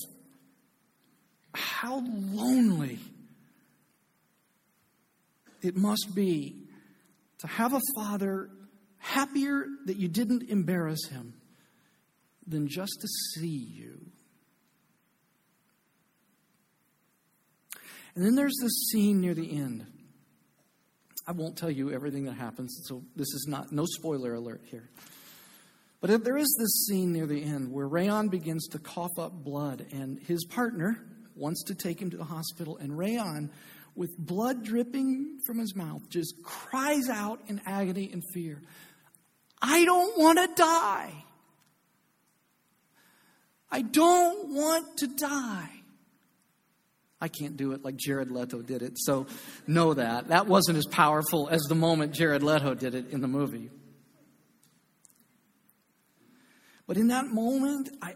how 1.82 2.04
lonely 2.06 3.00
it 5.64 5.76
must 5.76 6.14
be 6.14 6.68
to 7.40 7.48
have 7.48 7.74
a 7.74 7.82
father 7.96 8.52
happier 9.00 9.66
that 9.88 9.98
you 9.98 10.08
didn't 10.08 10.48
embarrass 10.48 11.08
him 11.08 11.34
than 12.46 12.68
just 12.68 13.00
to 13.02 13.08
see 13.08 13.48
you. 13.48 14.00
And 18.14 18.24
then 18.24 18.36
there's 18.36 18.58
this 18.62 18.90
scene 18.92 19.20
near 19.20 19.34
the 19.34 19.52
end. 19.52 19.88
I 21.28 21.32
won't 21.32 21.58
tell 21.58 21.72
you 21.72 21.92
everything 21.92 22.26
that 22.26 22.34
happens, 22.34 22.84
so 22.88 23.02
this 23.16 23.34
is 23.34 23.48
not, 23.50 23.72
no 23.72 23.86
spoiler 23.88 24.36
alert 24.36 24.62
here. 24.66 24.88
But 26.00 26.24
there 26.24 26.38
is 26.38 26.56
this 26.60 26.86
scene 26.86 27.12
near 27.12 27.26
the 27.26 27.44
end 27.44 27.72
where 27.72 27.88
Rayon 27.88 28.28
begins 28.28 28.68
to 28.68 28.78
cough 28.78 29.18
up 29.18 29.32
blood, 29.44 29.88
and 29.92 30.20
his 30.20 30.46
partner 30.46 31.00
wants 31.36 31.64
to 31.66 31.76
take 31.76 32.02
him 32.02 32.10
to 32.12 32.18
the 32.18 32.24
hospital, 32.24 32.78
and 32.78 32.98
Rayon, 32.98 33.52
with 33.96 34.18
blood 34.18 34.64
dripping 34.64 35.40
from 35.46 35.60
his 35.60 35.76
mouth, 35.76 36.02
just 36.10 36.42
cries 36.44 37.10
out 37.10 37.42
in 37.48 37.62
agony 37.66 38.10
and 38.12 38.24
fear 38.34 38.62
I 39.62 39.86
don't 39.86 40.18
want 40.18 40.40
to 40.40 40.50
die. 40.56 41.14
I 43.70 43.82
don't 43.84 44.54
want 44.54 44.98
to 44.98 45.08
die. 45.08 45.70
I 47.22 47.28
can't 47.28 47.56
do 47.56 47.74
it 47.74 47.86
like 47.86 47.96
Jared 47.96 48.32
Leto 48.32 48.64
did 48.64 48.82
it. 48.82 48.94
So 48.96 49.28
know 49.68 49.94
that. 49.94 50.30
That 50.30 50.48
wasn't 50.48 50.80
as 50.80 50.88
powerful 50.88 51.48
as 51.50 51.62
the 51.70 51.76
moment 51.76 52.14
Jared 52.14 52.42
Leto 52.42 52.74
did 52.74 52.96
it 52.96 53.12
in 53.12 53.22
the 53.22 53.28
movie. 53.28 53.70
But 56.88 56.98
in 56.98 57.10
that 57.10 57.28
moment, 57.28 57.90
I, 58.02 58.16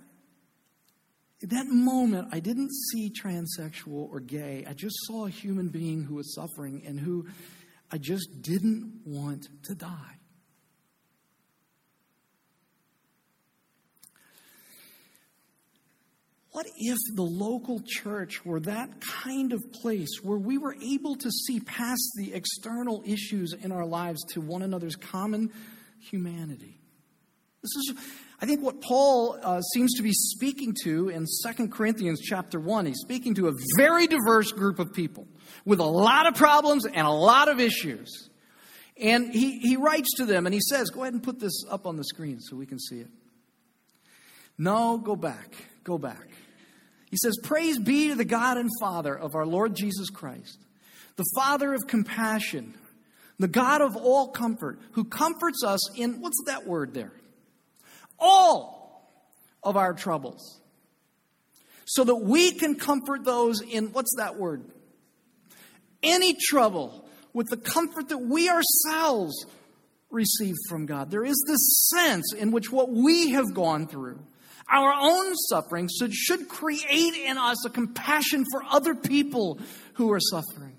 In 1.41 1.49
that 1.49 1.67
moment, 1.67 2.29
I 2.31 2.39
didn't 2.39 2.71
see 2.71 3.11
transsexual 3.11 4.09
or 4.09 4.19
gay. 4.19 4.65
I 4.67 4.73
just 4.73 4.95
saw 5.05 5.25
a 5.25 5.29
human 5.29 5.67
being 5.67 6.03
who 6.03 6.15
was 6.15 6.33
suffering 6.33 6.83
and 6.85 6.99
who 6.99 7.27
I 7.91 7.97
just 7.97 8.41
didn't 8.41 9.01
want 9.05 9.47
to 9.63 9.75
die. 9.75 10.15
What 16.55 16.67
if 16.77 16.97
the 17.15 17.21
local 17.21 17.81
church 17.85 18.45
were 18.45 18.61
that 18.61 19.01
kind 19.01 19.51
of 19.51 19.61
place 19.73 20.19
where 20.23 20.37
we 20.37 20.57
were 20.57 20.73
able 20.81 21.15
to 21.15 21.29
see 21.29 21.59
past 21.59 22.13
the 22.15 22.33
external 22.33 23.03
issues 23.05 23.51
in 23.51 23.73
our 23.73 23.85
lives 23.85 24.23
to 24.29 24.39
one 24.39 24.61
another's 24.61 24.95
common 24.95 25.51
humanity? 25.99 26.79
This 27.65 27.75
is, 27.77 27.93
I 28.41 28.45
think, 28.45 28.61
what 28.61 28.79
Paul 28.81 29.39
uh, 29.41 29.61
seems 29.61 29.95
to 29.95 30.03
be 30.03 30.13
speaking 30.13 30.75
to 30.83 31.09
in 31.09 31.25
2 31.43 31.67
Corinthians 31.69 32.21
chapter 32.21 32.59
1. 32.59 32.85
He's 32.85 32.99
speaking 32.99 33.33
to 33.35 33.47
a 33.47 33.53
very 33.75 34.05
diverse 34.05 34.51
group 34.51 34.77
of 34.77 34.93
people 34.93 35.27
with 35.65 35.79
a 35.79 35.85
lot 35.85 36.27
of 36.27 36.35
problems 36.35 36.85
and 36.85 37.07
a 37.07 37.11
lot 37.11 37.47
of 37.47 37.59
issues. 37.59 38.29
And 38.97 39.33
he, 39.33 39.59
he 39.59 39.77
writes 39.77 40.09
to 40.17 40.25
them 40.25 40.45
and 40.45 40.53
he 40.53 40.61
says, 40.61 40.91
Go 40.91 41.01
ahead 41.01 41.13
and 41.13 41.23
put 41.23 41.39
this 41.39 41.65
up 41.69 41.87
on 41.87 41.97
the 41.97 42.03
screen 42.03 42.39
so 42.39 42.55
we 42.55 42.65
can 42.65 42.79
see 42.79 42.99
it. 42.99 43.09
No, 44.57 44.97
go 44.97 45.15
back. 45.15 45.55
Go 45.83 45.97
back. 45.97 46.27
He 47.09 47.17
says, 47.17 47.37
Praise 47.41 47.79
be 47.79 48.09
to 48.09 48.15
the 48.15 48.25
God 48.25 48.57
and 48.57 48.69
Father 48.79 49.17
of 49.17 49.35
our 49.35 49.45
Lord 49.45 49.75
Jesus 49.75 50.09
Christ, 50.09 50.59
the 51.15 51.25
Father 51.35 51.73
of 51.73 51.87
compassion, 51.87 52.75
the 53.39 53.47
God 53.47 53.81
of 53.81 53.95
all 53.95 54.29
comfort, 54.29 54.79
who 54.91 55.03
comforts 55.03 55.63
us 55.63 55.93
in, 55.97 56.21
what's 56.21 56.41
that 56.45 56.65
word 56.65 56.93
there? 56.93 57.13
All 58.19 59.11
of 59.63 59.77
our 59.77 59.93
troubles. 59.93 60.61
So 61.85 62.03
that 62.03 62.15
we 62.15 62.51
can 62.51 62.75
comfort 62.75 63.23
those 63.25 63.61
in, 63.61 63.87
what's 63.87 64.15
that 64.17 64.37
word? 64.37 64.63
Any 66.01 66.35
trouble 66.35 67.07
with 67.33 67.47
the 67.49 67.57
comfort 67.57 68.09
that 68.09 68.17
we 68.17 68.49
ourselves 68.49 69.45
receive 70.09 70.55
from 70.69 70.85
God. 70.85 71.11
There 71.11 71.25
is 71.25 71.43
this 71.47 71.89
sense 71.89 72.33
in 72.33 72.51
which 72.51 72.71
what 72.71 72.89
we 72.89 73.31
have 73.31 73.53
gone 73.53 73.87
through 73.87 74.19
our 74.67 74.93
own 74.93 75.35
suffering 75.35 75.87
should, 75.87 76.13
should 76.13 76.47
create 76.47 77.13
in 77.13 77.37
us 77.37 77.65
a 77.65 77.69
compassion 77.69 78.45
for 78.51 78.63
other 78.63 78.95
people 78.95 79.59
who 79.93 80.11
are 80.11 80.19
suffering. 80.19 80.77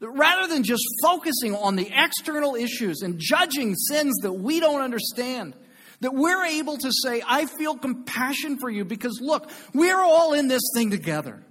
That 0.00 0.10
rather 0.10 0.52
than 0.52 0.62
just 0.62 0.84
focusing 1.02 1.54
on 1.54 1.76
the 1.76 1.90
external 1.92 2.54
issues 2.54 3.02
and 3.02 3.18
judging 3.18 3.74
sins 3.74 4.14
that 4.22 4.32
we 4.32 4.60
don't 4.60 4.80
understand, 4.80 5.54
that 6.02 6.12
we're 6.12 6.44
able 6.44 6.76
to 6.76 6.90
say, 6.92 7.22
I 7.26 7.46
feel 7.46 7.76
compassion 7.76 8.58
for 8.58 8.68
you 8.68 8.84
because 8.84 9.20
look, 9.22 9.48
we're 9.72 10.00
all 10.00 10.34
in 10.34 10.48
this 10.48 10.62
thing 10.74 10.90
together. 10.90 11.42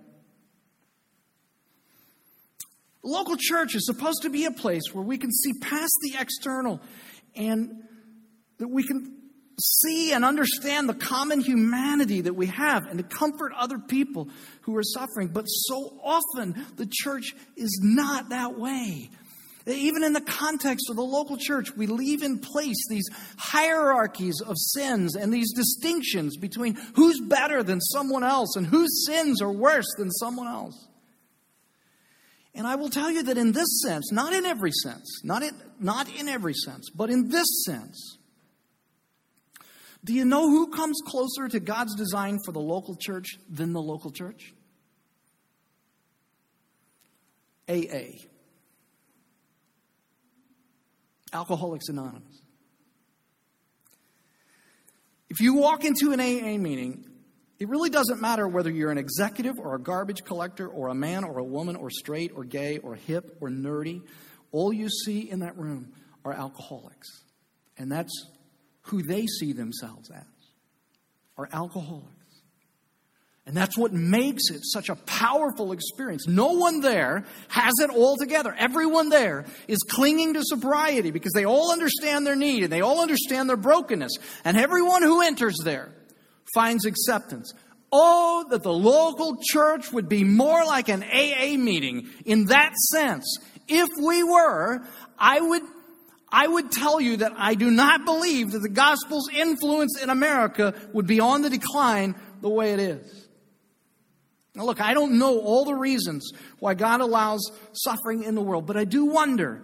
The 3.01 3.09
local 3.09 3.37
church 3.37 3.75
is 3.75 3.85
supposed 3.85 4.23
to 4.23 4.29
be 4.29 4.45
a 4.45 4.51
place 4.51 4.93
where 4.93 5.05
we 5.05 5.17
can 5.17 5.31
see 5.31 5.53
past 5.53 5.93
the 6.03 6.19
external 6.19 6.81
and 7.33 7.71
that 8.59 8.67
we 8.67 8.83
can 8.83 9.17
see 9.57 10.11
and 10.11 10.25
understand 10.25 10.89
the 10.89 10.95
common 10.95 11.39
humanity 11.39 12.21
that 12.21 12.33
we 12.33 12.47
have 12.47 12.87
and 12.87 12.97
to 12.97 13.03
comfort 13.03 13.53
other 13.55 13.79
people 13.79 14.27
who 14.61 14.75
are 14.75 14.83
suffering. 14.83 15.29
But 15.29 15.45
so 15.45 15.97
often 16.03 16.65
the 16.75 16.87
church 16.91 17.33
is 17.55 17.79
not 17.81 18.29
that 18.29 18.59
way. 18.59 19.09
Even 19.67 20.03
in 20.03 20.13
the 20.13 20.21
context 20.21 20.89
of 20.89 20.95
the 20.95 21.03
local 21.03 21.37
church, 21.37 21.75
we 21.75 21.85
leave 21.85 22.23
in 22.23 22.39
place 22.39 22.87
these 22.89 23.07
hierarchies 23.37 24.41
of 24.41 24.55
sins 24.57 25.15
and 25.15 25.31
these 25.31 25.53
distinctions 25.53 26.37
between 26.37 26.75
who's 26.95 27.19
better 27.19 27.61
than 27.61 27.79
someone 27.79 28.23
else 28.23 28.55
and 28.55 28.65
whose 28.65 29.05
sins 29.05 29.41
are 29.41 29.51
worse 29.51 29.87
than 29.97 30.09
someone 30.11 30.47
else. 30.47 30.87
And 32.53 32.67
I 32.67 32.75
will 32.75 32.89
tell 32.89 33.11
you 33.11 33.23
that 33.23 33.37
in 33.37 33.51
this 33.51 33.81
sense, 33.81 34.11
not 34.11 34.33
in 34.33 34.45
every 34.45 34.71
sense, 34.71 35.21
not 35.23 35.43
in, 35.43 35.51
not 35.79 36.09
in 36.19 36.27
every 36.27 36.53
sense, 36.53 36.89
but 36.89 37.09
in 37.09 37.29
this 37.29 37.63
sense, 37.65 38.17
do 40.03 40.13
you 40.13 40.25
know 40.25 40.49
who 40.49 40.71
comes 40.71 40.99
closer 41.05 41.47
to 41.47 41.59
God's 41.59 41.95
design 41.95 42.39
for 42.43 42.51
the 42.51 42.59
local 42.59 42.95
church 42.95 43.37
than 43.47 43.73
the 43.73 43.81
local 43.81 44.11
church? 44.11 44.53
AA. 47.69 48.30
Alcoholics 51.33 51.89
Anonymous. 51.89 52.41
If 55.29 55.39
you 55.39 55.55
walk 55.55 55.85
into 55.85 56.11
an 56.11 56.19
AA 56.19 56.57
meeting, 56.57 57.05
it 57.59 57.69
really 57.69 57.89
doesn't 57.89 58.19
matter 58.19 58.47
whether 58.47 58.69
you're 58.69 58.91
an 58.91 58.97
executive 58.97 59.59
or 59.59 59.75
a 59.75 59.79
garbage 59.79 60.23
collector 60.23 60.67
or 60.67 60.89
a 60.89 60.95
man 60.95 61.23
or 61.23 61.37
a 61.37 61.43
woman 61.43 61.75
or 61.75 61.89
straight 61.89 62.31
or 62.35 62.43
gay 62.43 62.79
or 62.79 62.95
hip 62.95 63.37
or 63.39 63.49
nerdy. 63.49 64.01
All 64.51 64.73
you 64.73 64.89
see 64.89 65.29
in 65.29 65.39
that 65.39 65.57
room 65.57 65.93
are 66.25 66.33
alcoholics. 66.33 67.07
And 67.77 67.91
that's 67.91 68.11
who 68.81 69.03
they 69.03 69.25
see 69.25 69.53
themselves 69.53 70.09
as 70.09 70.25
are 71.37 71.47
alcoholics. 71.53 72.20
And 73.47 73.57
that's 73.57 73.75
what 73.75 73.91
makes 73.91 74.49
it 74.51 74.61
such 74.63 74.89
a 74.89 74.95
powerful 74.95 75.71
experience. 75.71 76.27
No 76.27 76.53
one 76.53 76.81
there 76.81 77.25
has 77.47 77.73
it 77.81 77.89
all 77.89 78.15
together. 78.15 78.55
Everyone 78.57 79.09
there 79.09 79.45
is 79.67 79.79
clinging 79.79 80.35
to 80.35 80.41
sobriety 80.43 81.09
because 81.09 81.33
they 81.33 81.45
all 81.45 81.71
understand 81.71 82.25
their 82.25 82.35
need 82.35 82.63
and 82.63 82.71
they 82.71 82.81
all 82.81 83.01
understand 83.01 83.49
their 83.49 83.57
brokenness. 83.57 84.13
And 84.45 84.57
everyone 84.57 85.01
who 85.01 85.21
enters 85.21 85.57
there 85.63 85.91
finds 86.53 86.85
acceptance. 86.85 87.51
Oh, 87.91 88.45
that 88.51 88.63
the 88.63 88.71
local 88.71 89.37
church 89.43 89.91
would 89.91 90.07
be 90.07 90.23
more 90.23 90.63
like 90.63 90.87
an 90.87 91.03
AA 91.03 91.57
meeting 91.57 92.09
in 92.25 92.45
that 92.45 92.75
sense. 92.75 93.37
If 93.67 93.89
we 94.01 94.23
were, 94.23 94.81
I 95.17 95.41
would 95.41 95.63
I 96.31 96.47
would 96.47 96.71
tell 96.71 97.01
you 97.01 97.17
that 97.17 97.33
I 97.35 97.55
do 97.55 97.69
not 97.69 98.05
believe 98.05 98.51
that 98.51 98.59
the 98.59 98.69
gospel's 98.69 99.29
influence 99.33 100.01
in 100.01 100.09
America 100.09 100.73
would 100.93 101.05
be 101.05 101.19
on 101.19 101.41
the 101.41 101.49
decline 101.49 102.15
the 102.39 102.49
way 102.49 102.71
it 102.71 102.79
is. 102.79 103.20
Now, 104.55 104.65
look, 104.65 104.81
I 104.81 104.93
don't 104.93 105.17
know 105.17 105.39
all 105.39 105.63
the 105.63 105.75
reasons 105.75 106.31
why 106.59 106.73
God 106.73 106.99
allows 106.99 107.51
suffering 107.73 108.23
in 108.23 108.35
the 108.35 108.41
world, 108.41 108.65
but 108.65 108.75
I 108.75 108.83
do 108.83 109.05
wonder 109.05 109.63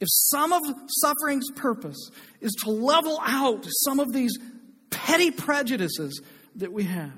if 0.00 0.08
some 0.10 0.52
of 0.52 0.62
suffering's 0.88 1.50
purpose 1.52 2.10
is 2.40 2.52
to 2.64 2.70
level 2.70 3.20
out 3.22 3.64
some 3.84 4.00
of 4.00 4.12
these 4.12 4.36
petty 4.90 5.30
prejudices 5.30 6.20
that 6.56 6.72
we 6.72 6.84
have. 6.84 7.12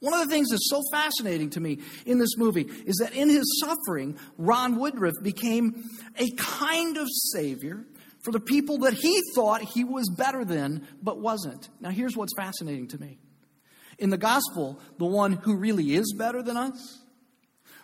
One 0.00 0.14
of 0.14 0.26
the 0.26 0.34
things 0.34 0.50
that's 0.50 0.68
so 0.70 0.82
fascinating 0.92 1.50
to 1.50 1.60
me 1.60 1.78
in 2.04 2.18
this 2.18 2.36
movie 2.36 2.66
is 2.86 2.96
that 2.96 3.14
in 3.14 3.28
his 3.28 3.62
suffering, 3.64 4.18
Ron 4.38 4.76
Woodroof 4.76 5.22
became 5.22 5.84
a 6.18 6.30
kind 6.36 6.96
of 6.96 7.08
savior 7.10 7.84
for 8.22 8.30
the 8.30 8.40
people 8.40 8.78
that 8.78 8.92
he 8.92 9.20
thought 9.34 9.62
he 9.62 9.84
was 9.84 10.08
better 10.10 10.44
than, 10.44 10.86
but 11.02 11.20
wasn't. 11.20 11.68
Now, 11.80 11.90
here's 11.90 12.16
what's 12.16 12.32
fascinating 12.36 12.88
to 12.88 13.00
me. 13.00 13.18
In 13.98 14.10
the 14.10 14.18
gospel, 14.18 14.78
the 14.98 15.06
one 15.06 15.32
who 15.32 15.56
really 15.56 15.94
is 15.94 16.14
better 16.16 16.42
than 16.42 16.56
us 16.56 17.02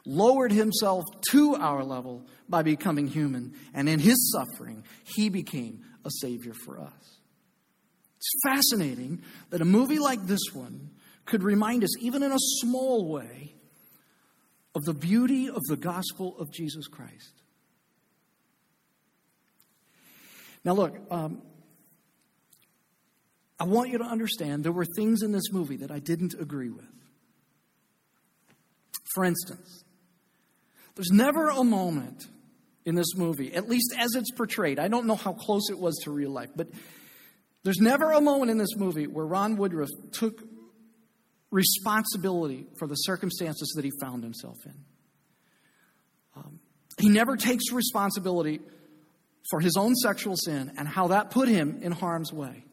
lowered 0.05 0.53
himself 0.53 1.05
to 1.31 1.55
our 1.55 1.85
level 1.85 2.27
by 2.49 2.63
becoming 2.63 3.07
human, 3.07 3.55
and 3.73 3.89
in 3.89 3.99
his 3.99 4.33
suffering, 4.33 4.85
he 5.05 5.29
became 5.29 5.85
a 6.05 6.11
savior 6.21 6.53
for 6.65 6.81
us. 6.81 7.19
It's 8.17 8.33
fascinating 8.45 9.23
that 9.51 9.61
a 9.61 9.65
movie 9.65 9.99
like 9.99 10.27
this 10.27 10.53
one 10.53 10.91
could 11.25 11.43
remind 11.43 11.85
us, 11.85 11.91
even 12.01 12.23
in 12.23 12.33
a 12.33 12.39
small 12.39 13.09
way, 13.09 13.55
of 14.75 14.83
the 14.85 14.95
beauty 14.95 15.49
of 15.49 15.63
the 15.69 15.77
gospel 15.77 16.37
of 16.39 16.51
Jesus 16.53 16.87
Christ. 16.89 17.43
Now, 20.65 20.75
look, 20.75 20.97
um, 21.11 21.43
I 23.63 23.65
want 23.65 23.91
you 23.91 23.99
to 23.99 24.05
understand 24.05 24.65
there 24.65 24.73
were 24.73 24.89
things 24.97 25.23
in 25.23 25.31
this 25.31 25.53
movie 25.53 25.77
that 25.77 25.93
I 25.93 26.01
didn't 26.01 26.35
agree 26.35 26.71
with. 26.71 26.91
For 29.15 29.25
instance, 29.25 29.85
there's 30.97 31.13
never 31.13 31.49
a 31.49 31.63
moment 31.63 32.25
in 32.85 32.97
this 32.97 33.15
movie, 33.15 33.55
at 33.55 33.69
least 33.69 33.95
as 33.97 34.17
it's 34.17 34.33
portrayed, 34.33 34.81
I 34.81 34.89
don't 34.89 35.07
know 35.07 35.15
how 35.15 35.33
close 35.33 35.71
it 35.71 35.79
was 35.79 35.97
to 36.03 36.11
real 36.11 36.33
life, 36.33 36.49
but 36.57 36.71
there's 37.63 37.79
never 37.79 38.11
a 38.11 38.21
moment 38.21 38.51
in 38.51 38.59
this 38.59 38.75
movie 38.75 39.07
where 39.07 39.25
Ron 39.25 39.57
Woodroof 39.57 39.91
took 40.11 40.43
responsibility 41.53 42.67
for 42.81 42.89
the 42.89 42.97
circumstances 42.97 43.73
that 43.77 43.85
he 43.85 43.93
found 44.01 44.25
himself 44.25 44.57
in. 44.67 44.75
Um, 46.35 46.59
he 46.99 47.09
never 47.09 47.37
takes 47.37 47.71
responsibility 47.71 48.59
for 49.51 49.61
his 49.61 49.77
own 49.77 49.95
sexual 49.95 50.35
sin 50.37 50.73
and 50.77 50.89
how 50.89 51.09
that 51.09 51.31
put 51.31 51.47
him 51.47 51.79
in 51.81 51.93
harm's 51.93 52.33
way. 52.33 52.65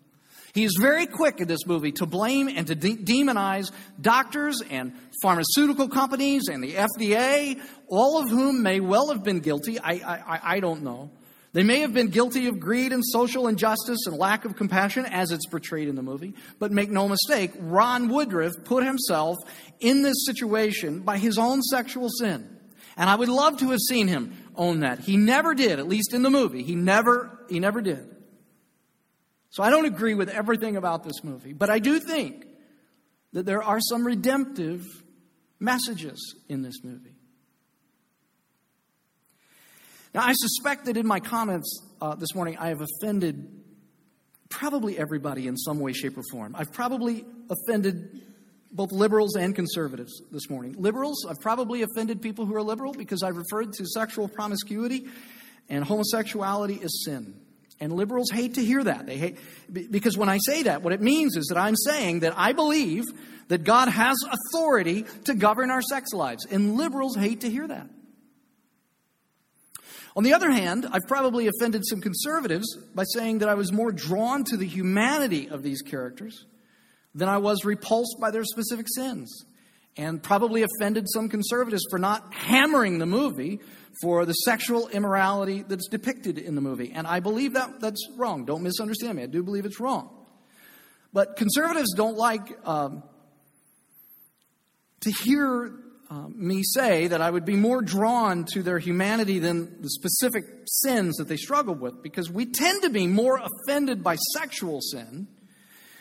He 0.53 0.63
is 0.63 0.77
very 0.79 1.05
quick 1.05 1.39
in 1.39 1.47
this 1.47 1.65
movie 1.65 1.91
to 1.93 2.05
blame 2.05 2.49
and 2.49 2.65
to 2.67 2.75
de- 2.75 2.95
demonize 2.95 3.71
doctors 4.01 4.62
and 4.69 4.93
pharmaceutical 5.21 5.88
companies 5.88 6.47
and 6.49 6.63
the 6.63 6.73
FDA, 6.73 7.62
all 7.88 8.21
of 8.21 8.29
whom 8.29 8.63
may 8.63 8.79
well 8.79 9.09
have 9.09 9.23
been 9.23 9.39
guilty. 9.39 9.79
I, 9.79 9.93
I, 9.93 10.39
I 10.55 10.59
don't 10.59 10.83
know. 10.83 11.12
They 11.51 11.63
may 11.63 11.79
have 11.79 11.93
been 11.93 12.09
guilty 12.09 12.47
of 12.47 12.59
greed 12.59 12.93
and 12.93 13.03
social 13.03 13.47
injustice 13.47 14.05
and 14.05 14.15
lack 14.15 14.45
of 14.45 14.55
compassion, 14.55 15.05
as 15.05 15.31
it's 15.31 15.47
portrayed 15.47 15.88
in 15.88 15.95
the 15.95 16.03
movie. 16.03 16.35
But 16.59 16.71
make 16.71 16.91
no 16.91 17.07
mistake, 17.07 17.51
Ron 17.57 18.07
Woodroof 18.07 18.63
put 18.65 18.83
himself 18.83 19.38
in 19.79 20.03
this 20.03 20.25
situation 20.25 20.99
by 20.99 21.17
his 21.17 21.39
own 21.39 21.63
sexual 21.63 22.09
sin. 22.09 22.57
And 22.97 23.09
I 23.09 23.15
would 23.15 23.29
love 23.29 23.57
to 23.59 23.71
have 23.71 23.79
seen 23.79 24.07
him 24.07 24.38
own 24.55 24.81
that. 24.81 24.99
He 24.99 25.17
never 25.17 25.55
did, 25.55 25.79
at 25.79 25.88
least 25.88 26.13
in 26.13 26.21
the 26.21 26.29
movie. 26.29 26.63
He 26.63 26.75
never, 26.75 27.39
he 27.49 27.59
never 27.59 27.81
did. 27.81 28.15
So 29.49 29.63
I 29.63 29.69
don't 29.69 29.85
agree 29.85 30.13
with 30.13 30.29
everything 30.29 30.75
about 30.75 31.03
this 31.03 31.23
movie, 31.23 31.53
but 31.53 31.69
I 31.69 31.79
do 31.79 31.99
think 31.99 32.45
that 33.33 33.45
there 33.45 33.63
are 33.63 33.79
some 33.79 34.05
redemptive 34.05 34.83
messages 35.59 36.35
in 36.47 36.62
this 36.62 36.83
movie. 36.83 37.15
Now, 40.13 40.21
I 40.23 40.33
suspect 40.33 40.85
that 40.85 40.97
in 40.97 41.05
my 41.05 41.19
comments 41.19 41.83
uh, 42.01 42.15
this 42.15 42.33
morning, 42.33 42.57
I 42.57 42.69
have 42.69 42.81
offended 42.81 43.47
probably 44.49 44.97
everybody 44.97 45.45
in 45.45 45.55
some 45.55 45.79
way, 45.79 45.93
shape, 45.93 46.17
or 46.17 46.23
form. 46.31 46.55
I've 46.57 46.73
probably 46.73 47.25
offended 47.49 48.21
both 48.71 48.91
liberals 48.91 49.35
and 49.35 49.55
conservatives 49.55 50.21
this 50.31 50.49
morning. 50.49 50.75
Liberals, 50.77 51.25
I've 51.29 51.39
probably 51.39 51.83
offended 51.83 52.21
people 52.21 52.45
who 52.45 52.55
are 52.55 52.63
liberal 52.63 52.93
because 52.93 53.23
I've 53.23 53.38
referred 53.38 53.73
to 53.73 53.85
sexual 53.85 54.27
promiscuity 54.27 55.05
and 55.69 55.83
homosexuality 55.83 56.79
as 56.83 57.03
sin. 57.03 57.39
And 57.82 57.94
liberals 57.94 58.30
hate 58.30 58.56
to 58.56 58.63
hear 58.63 58.84
that. 58.84 59.06
They 59.06 59.18
hate 59.18 59.38
because 59.72 60.18
when 60.18 60.28
I 60.28 60.38
say 60.46 60.63
that, 60.63 60.82
what 60.82 60.92
it 60.92 61.02
means 61.02 61.38
is 61.38 61.46
that 61.48 61.58
I'm 61.58 61.76
saying 61.76 62.22
that 62.22 62.34
I 62.38 62.52
believe 62.52 63.06
that 63.48 63.63
God 63.63 63.88
has 63.88 64.18
authority 64.30 65.06
to 65.26 65.34
govern 65.34 65.72
our 65.72 65.82
sex 65.82 66.12
lives. 66.13 66.46
And 66.46 66.76
liberals 66.76 67.15
hate 67.15 67.42
to 67.42 67.50
hear 67.50 67.68
that. 67.68 67.88
On 70.15 70.24
the 70.24 70.34
other 70.34 70.52
hand, 70.52 70.88
I've 70.92 71.08
probably 71.08 71.48
offended 71.48 71.84
some 71.86 72.02
conservatives 72.02 72.76
by 72.94 73.04
saying 73.04 73.39
that 73.39 73.50
I 73.50 73.54
was 73.54 73.72
more 73.72 73.92
drawn 73.92 74.44
to 74.46 74.58
the 74.58 74.65
humanity 74.65 75.48
of 75.48 75.63
these 75.63 75.82
characters 75.82 76.46
than 77.15 77.30
I 77.30 77.38
was 77.38 77.63
repulsed 77.63 78.18
by 78.20 78.32
their 78.32 78.44
specific 78.44 78.88
sins. 78.94 79.46
And 79.97 80.23
probably 80.23 80.63
offended 80.63 81.08
some 81.13 81.28
conservatives 81.28 81.84
for 81.89 81.99
not 81.99 82.34
hammering 82.34 82.99
the 82.99 83.06
movie 83.06 83.60
for 84.02 84.25
the 84.25 84.34
sexual 84.34 84.88
immorality 84.88 85.63
that's 85.67 85.89
depicted 85.89 86.38
in 86.38 86.56
the 86.56 86.62
movie. 86.62 86.93
And 86.93 87.06
I 87.06 87.19
believe 87.19 87.56
that 87.56 87.82
that's 87.82 87.99
wrong. 88.15 88.45
Don't 88.45 88.63
misunderstand 88.63 89.17
me. 89.17 89.23
I 89.23 89.25
do 89.25 89.43
believe 89.43 89.65
it's 89.65 89.80
wrong. 89.80 90.10
But 91.12 91.36
conservatives 91.36 91.93
don't 91.95 92.15
like 92.15 92.56
um, 92.65 93.04
to 95.02 95.12
hear 95.12 95.73
um, 96.10 96.34
me 96.38 96.63
say 96.63 97.08
that 97.08 97.21
I 97.21 97.30
would 97.30 97.45
be 97.45 97.56
more 97.56 97.82
drawn 97.82 98.45
to 98.54 98.63
their 98.63 98.80
humanity 98.80 99.39
than 99.39 99.82
the 99.82 99.89
specific 99.89 100.45
sins 100.65 101.17
that 101.17 101.28
they 101.28 101.38
struggle 101.38 101.75
with, 101.75 102.02
because 102.02 102.32
we 102.32 102.45
tend 102.45 102.84
to 102.84 102.89
be 102.89 103.06
more 103.06 103.39
offended 103.39 104.04
by 104.04 104.15
sexual 104.15 104.82
sin 104.82 105.28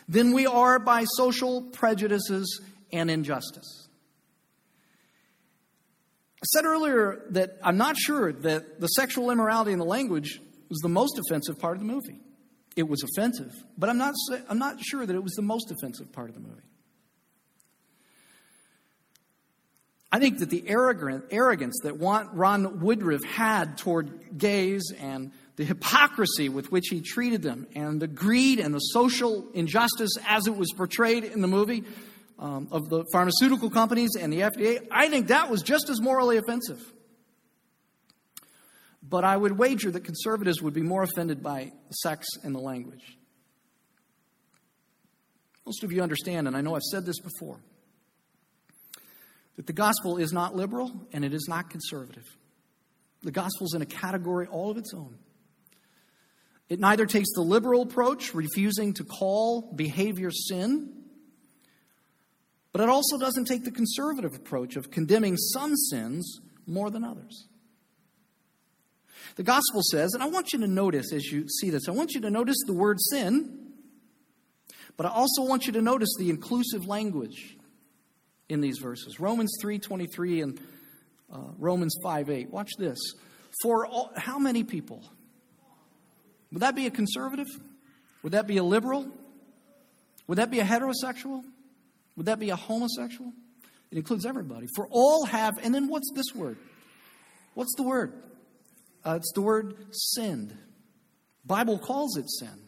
than 0.09 0.33
we 0.33 0.47
are 0.47 0.79
by 0.79 1.05
social 1.05 1.63
prejudices 1.63 2.61
and 2.93 3.11
injustice. 3.11 3.89
I 6.41 6.47
said 6.47 6.65
earlier 6.65 7.25
that 7.31 7.57
I'm 7.63 7.77
not 7.77 7.97
sure 7.97 8.33
that 8.33 8.81
the 8.81 8.87
sexual 8.89 9.31
immorality 9.31 9.73
in 9.73 9.79
the 9.79 9.85
language 9.85 10.41
was 10.69 10.79
the 10.79 10.89
most 10.89 11.19
offensive 11.19 11.59
part 11.59 11.77
of 11.77 11.81
the 11.81 11.93
movie. 11.93 12.21
It 12.77 12.89
was 12.89 13.03
offensive, 13.03 13.53
but 13.77 13.91
I'm 13.91 13.99
not, 13.99 14.15
I'm 14.49 14.59
not 14.59 14.81
sure 14.81 15.05
that 15.05 15.15
it 15.15 15.23
was 15.23 15.33
the 15.33 15.43
most 15.43 15.73
offensive 15.73 16.13
part 16.13 16.29
of 16.29 16.35
the 16.35 16.41
movie. 16.41 16.63
I 20.11 20.21
think 20.21 20.39
that 20.39 20.49
the 20.49 20.65
arrogance 20.69 21.81
that 21.83 21.95
Ron 21.95 22.81
Woodroof 22.81 23.25
had 23.25 23.77
toward 23.77 24.39
gays 24.39 24.91
and 24.99 25.33
the 25.57 25.65
hypocrisy 25.65 26.49
with 26.49 26.73
which 26.73 26.87
he 26.89 27.01
treated 27.01 27.43
them 27.43 27.67
and 27.75 28.01
the 28.01 28.07
greed 28.07 28.59
and 28.61 28.73
the 28.73 28.79
social 28.79 29.49
injustice 29.53 30.13
as 30.27 30.47
it 30.47 30.57
was 30.57 30.73
portrayed 30.73 31.25
in 31.25 31.43
the 31.43 31.49
movie 31.49 31.85
um, 32.39 32.69
of 32.71 32.89
the 32.89 33.05
pharmaceutical 33.13 33.71
companies 33.71 34.11
and 34.19 34.33
the 34.33 34.41
FDA, 34.41 34.87
I 34.91 35.09
think 35.09 35.29
that 35.29 35.51
was 35.51 35.63
just 35.63 35.89
as 35.89 36.01
morally 36.01 36.37
offensive. 36.37 36.81
But 39.03 39.25
I 39.25 39.37
would 39.37 39.59
wager 39.59 39.91
that 39.91 40.05
conservatives 40.05 40.63
would 40.63 40.75
be 40.75 40.83
more 40.83 41.03
offended 41.03 41.43
by 41.43 41.73
sex 41.91 42.27
and 42.45 42.55
the 42.55 42.61
language. 42.61 43.17
Most 45.65 45.83
of 45.83 45.93
you 45.93 46.03
understand, 46.03 46.47
and 46.47 46.57
I 46.57 46.61
know 46.61 46.75
I've 46.75 46.83
said 46.83 47.05
this 47.05 47.21
before 47.21 47.61
that 49.57 49.67
the 49.67 49.73
gospel 49.73 50.19
is 50.19 50.33
not 50.33 50.55
liberal 50.55 51.07
and 51.13 51.25
it 51.25 51.35
is 51.35 51.47
not 51.49 51.69
conservative. 51.69 52.25
The 53.23 53.33
gospel 53.33 53.67
is 53.67 53.75
in 53.75 53.83
a 53.83 53.87
category 53.87 54.47
all 54.47 54.71
of 54.71 54.77
its 54.77 54.95
own. 54.95 55.19
It 56.69 56.79
neither 56.79 57.07
takes 57.07 57.29
the 57.35 57.41
liberal 57.41 57.83
approach, 57.83 58.35
refusing 58.35 58.95
to 58.95 59.05
call 59.05 59.73
behavior 59.75 60.31
sin, 60.31 60.98
but 62.73 62.81
it 62.81 62.89
also 62.89 63.19
doesn't 63.19 63.47
take 63.47 63.65
the 63.65 63.71
conservative 63.71 64.35
approach 64.35 64.77
of 64.77 64.91
condemning 64.91 65.37
some 65.37 65.75
sins 65.77 66.41
more 66.67 66.91
than 66.91 67.05
others. 67.05 67.49
The 69.37 69.43
gospel 69.43 69.83
says, 69.83 70.15
and 70.15 70.23
I 70.23 70.27
want 70.27 70.53
you 70.53 70.61
to 70.61 70.67
notice 70.67 71.13
as 71.13 71.27
you 71.27 71.49
see 71.49 71.71
this, 71.71 71.89
I 71.89 71.93
want 71.93 72.13
you 72.13 72.21
to 72.23 72.31
notice 72.31 72.57
the 72.67 72.73
word 72.73 72.99
sin, 73.01 73.73
but 74.97 75.07
I 75.07 75.11
also 75.11 75.45
want 75.45 75.67
you 75.67 75.73
to 75.75 75.83
notice 75.83 76.09
the 76.19 76.31
inclusive 76.31 76.87
language 76.87 77.57
in 78.49 78.61
these 78.61 78.79
verses. 78.79 79.21
Romans 79.21 79.57
3:23 79.63 80.43
and 80.43 80.61
uh, 81.33 81.39
Romans 81.59 81.95
5:8. 82.03 82.51
Watch 82.51 82.71
this. 82.79 82.99
For 83.63 83.87
all, 83.87 84.11
how 84.17 84.39
many 84.39 84.65
people? 84.65 85.03
Would 86.53 86.63
that 86.63 86.75
be 86.75 86.87
a 86.87 86.91
conservative? 86.91 87.49
Would 88.23 88.33
that 88.33 88.47
be 88.47 88.57
a 88.57 88.63
liberal? 88.63 89.07
Would 90.27 90.39
that 90.39 90.51
be 90.51 90.61
a 90.61 90.65
heterosexual? 90.65 91.45
Would 92.19 92.27
that 92.27 92.41
be 92.41 92.51
a 92.51 92.57
homosexual? 92.57 93.33
It 93.93 93.97
includes 93.97 94.27
everybody. 94.27 94.67
For 94.75 94.89
all 94.91 95.25
have, 95.27 95.57
and 95.63 95.73
then 95.73 95.87
what's 95.87 96.11
this 96.17 96.35
word? 96.35 96.59
What's 97.55 97.73
the 97.77 97.85
word? 97.85 98.13
Uh, 99.05 99.15
it's 99.15 99.31
the 99.37 99.41
word 99.41 99.77
sinned. 99.93 100.53
Bible 101.47 101.79
calls 101.79 102.17
it 102.17 102.29
sin. 102.29 102.65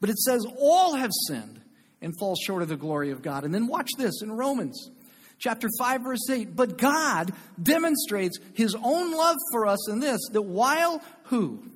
But 0.00 0.08
it 0.08 0.16
says 0.16 0.46
all 0.58 0.94
have 0.94 1.10
sinned 1.28 1.60
and 2.00 2.14
fall 2.18 2.36
short 2.36 2.62
of 2.62 2.70
the 2.70 2.76
glory 2.76 3.10
of 3.10 3.20
God. 3.20 3.44
And 3.44 3.54
then 3.54 3.66
watch 3.66 3.90
this 3.98 4.22
in 4.22 4.32
Romans 4.32 4.90
chapter 5.38 5.68
5 5.78 6.00
verse 6.02 6.30
8, 6.30 6.56
but 6.56 6.78
God 6.78 7.32
demonstrates 7.62 8.38
his 8.54 8.74
own 8.74 9.12
love 9.12 9.36
for 9.52 9.66
us 9.66 9.90
in 9.90 10.00
this 10.00 10.20
that 10.32 10.40
while 10.40 11.02
who 11.24 11.70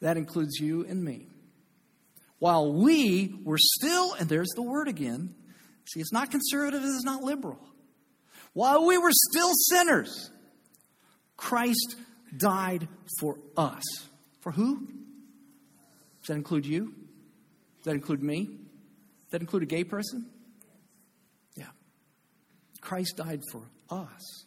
that 0.00 0.16
includes 0.16 0.58
you 0.58 0.84
and 0.86 1.04
me. 1.04 1.28
While 2.38 2.72
we 2.72 3.34
were 3.44 3.58
still, 3.58 4.14
and 4.14 4.28
there's 4.28 4.50
the 4.54 4.62
word 4.62 4.88
again. 4.88 5.34
See, 5.86 6.00
it's 6.00 6.12
not 6.12 6.30
conservative, 6.30 6.82
it's 6.84 7.04
not 7.04 7.22
liberal. 7.22 7.58
While 8.52 8.86
we 8.86 8.98
were 8.98 9.12
still 9.12 9.50
sinners, 9.54 10.30
Christ 11.36 11.96
died 12.36 12.88
for 13.20 13.38
us. 13.56 13.82
For 14.40 14.52
who? 14.52 14.86
Does 16.20 16.26
that 16.28 16.34
include 16.34 16.66
you? 16.66 16.94
Does 17.78 17.84
that 17.84 17.94
include 17.94 18.22
me? 18.22 18.44
Does 18.44 19.30
that 19.30 19.40
include 19.40 19.62
a 19.62 19.66
gay 19.66 19.84
person? 19.84 20.26
Yeah. 21.56 21.66
Christ 22.80 23.16
died 23.16 23.42
for 23.50 23.62
us. 23.90 24.44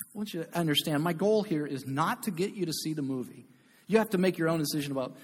I 0.00 0.04
want 0.18 0.32
you 0.32 0.44
to 0.44 0.58
understand 0.58 1.02
my 1.02 1.12
goal 1.12 1.42
here 1.42 1.66
is 1.66 1.86
not 1.86 2.22
to 2.22 2.30
get 2.30 2.54
you 2.54 2.66
to 2.66 2.72
see 2.72 2.94
the 2.94 3.02
movie. 3.02 3.46
You 3.86 3.98
have 3.98 4.10
to 4.10 4.18
make 4.18 4.38
your 4.38 4.48
own 4.48 4.58
decision 4.58 4.92
about 4.92 5.16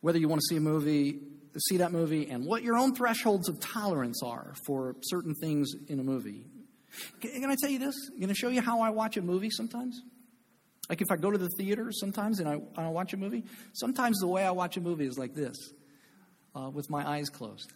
whether 0.00 0.18
you 0.18 0.28
want 0.28 0.40
to 0.40 0.54
see 0.54 0.56
a 0.56 0.60
movie, 0.60 1.20
see 1.68 1.78
that 1.78 1.92
movie, 1.92 2.28
and 2.28 2.44
what 2.46 2.62
your 2.62 2.76
own 2.76 2.94
thresholds 2.94 3.48
of 3.48 3.60
tolerance 3.60 4.22
are 4.22 4.54
for 4.66 4.96
certain 5.02 5.34
things 5.34 5.72
in 5.88 6.00
a 6.00 6.04
movie. 6.04 6.46
Can, 7.20 7.44
I 7.50 7.56
tell 7.60 7.70
you 7.70 7.78
this? 7.78 7.94
Can 8.18 8.28
to 8.28 8.34
show 8.34 8.48
you 8.48 8.62
how 8.62 8.80
I 8.80 8.90
watch 8.90 9.16
a 9.16 9.22
movie 9.22 9.50
sometimes. 9.50 10.00
Like 10.88 11.02
if 11.02 11.08
I 11.10 11.16
go 11.16 11.30
to 11.30 11.38
the 11.38 11.50
theater 11.58 11.90
sometimes 11.92 12.40
and 12.40 12.48
I, 12.48 12.60
I 12.76 12.88
watch 12.88 13.12
a 13.12 13.16
movie, 13.16 13.44
sometimes 13.72 14.18
the 14.18 14.28
way 14.28 14.44
I 14.44 14.52
watch 14.52 14.76
a 14.76 14.80
movie 14.80 15.06
is 15.06 15.18
like 15.18 15.34
this, 15.34 15.56
uh, 16.54 16.70
with 16.70 16.88
my 16.88 17.06
eyes 17.06 17.28
closed. 17.28 17.72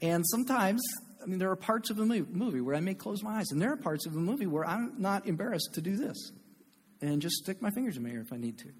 And 0.00 0.24
sometimes, 0.26 0.80
I 1.22 1.26
mean, 1.26 1.38
there 1.38 1.50
are 1.50 1.56
parts 1.56 1.90
of 1.90 1.98
a 1.98 2.04
movie 2.04 2.60
where 2.60 2.74
I 2.74 2.80
may 2.80 2.94
close 2.94 3.22
my 3.22 3.38
eyes, 3.38 3.50
and 3.50 3.60
there 3.60 3.72
are 3.72 3.76
parts 3.76 4.06
of 4.06 4.14
a 4.14 4.18
movie 4.18 4.46
where 4.46 4.64
I'm 4.64 4.94
not 4.98 5.26
embarrassed 5.26 5.70
to 5.74 5.82
do 5.82 5.96
this 5.96 6.32
and 7.02 7.20
just 7.20 7.36
stick 7.36 7.60
my 7.60 7.70
fingers 7.70 7.96
in 7.96 8.02
my 8.02 8.10
ear 8.10 8.20
if 8.20 8.32
I 8.32 8.36
need 8.36 8.58
to. 8.58 8.70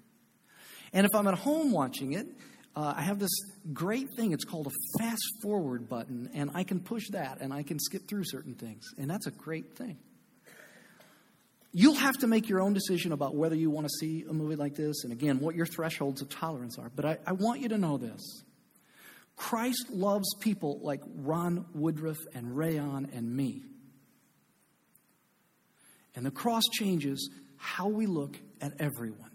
And 0.93 1.05
if 1.05 1.15
I'm 1.15 1.27
at 1.27 1.37
home 1.37 1.71
watching 1.71 2.13
it, 2.13 2.27
uh, 2.75 2.93
I 2.95 3.01
have 3.01 3.19
this 3.19 3.31
great 3.73 4.07
thing. 4.15 4.31
It's 4.31 4.45
called 4.45 4.67
a 4.67 4.99
fast 4.99 5.23
forward 5.41 5.89
button, 5.89 6.29
and 6.33 6.51
I 6.53 6.63
can 6.63 6.79
push 6.79 7.03
that 7.11 7.39
and 7.41 7.53
I 7.53 7.63
can 7.63 7.79
skip 7.79 8.07
through 8.07 8.23
certain 8.25 8.55
things. 8.55 8.85
And 8.97 9.09
that's 9.09 9.27
a 9.27 9.31
great 9.31 9.75
thing. 9.75 9.97
You'll 11.73 11.95
have 11.95 12.17
to 12.19 12.27
make 12.27 12.49
your 12.49 12.61
own 12.61 12.73
decision 12.73 13.13
about 13.13 13.35
whether 13.35 13.55
you 13.55 13.69
want 13.69 13.87
to 13.87 13.93
see 13.99 14.25
a 14.29 14.33
movie 14.33 14.57
like 14.57 14.75
this 14.75 15.03
and, 15.03 15.13
again, 15.13 15.39
what 15.39 15.55
your 15.55 15.65
thresholds 15.65 16.21
of 16.21 16.29
tolerance 16.29 16.77
are. 16.77 16.91
But 16.93 17.05
I, 17.05 17.17
I 17.25 17.31
want 17.31 17.61
you 17.61 17.69
to 17.69 17.77
know 17.77 17.97
this 17.97 18.43
Christ 19.37 19.89
loves 19.89 20.27
people 20.39 20.79
like 20.81 21.01
Ron 21.15 21.65
Woodroof 21.75 22.17
and 22.33 22.55
Rayon 22.55 23.09
and 23.13 23.35
me. 23.35 23.63
And 26.15 26.25
the 26.25 26.31
cross 26.31 26.63
changes 26.71 27.29
how 27.55 27.87
we 27.87 28.05
look 28.05 28.37
at 28.59 28.73
everyone. 28.79 29.30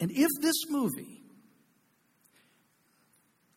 And 0.00 0.10
if 0.10 0.28
this 0.40 0.56
movie 0.68 1.22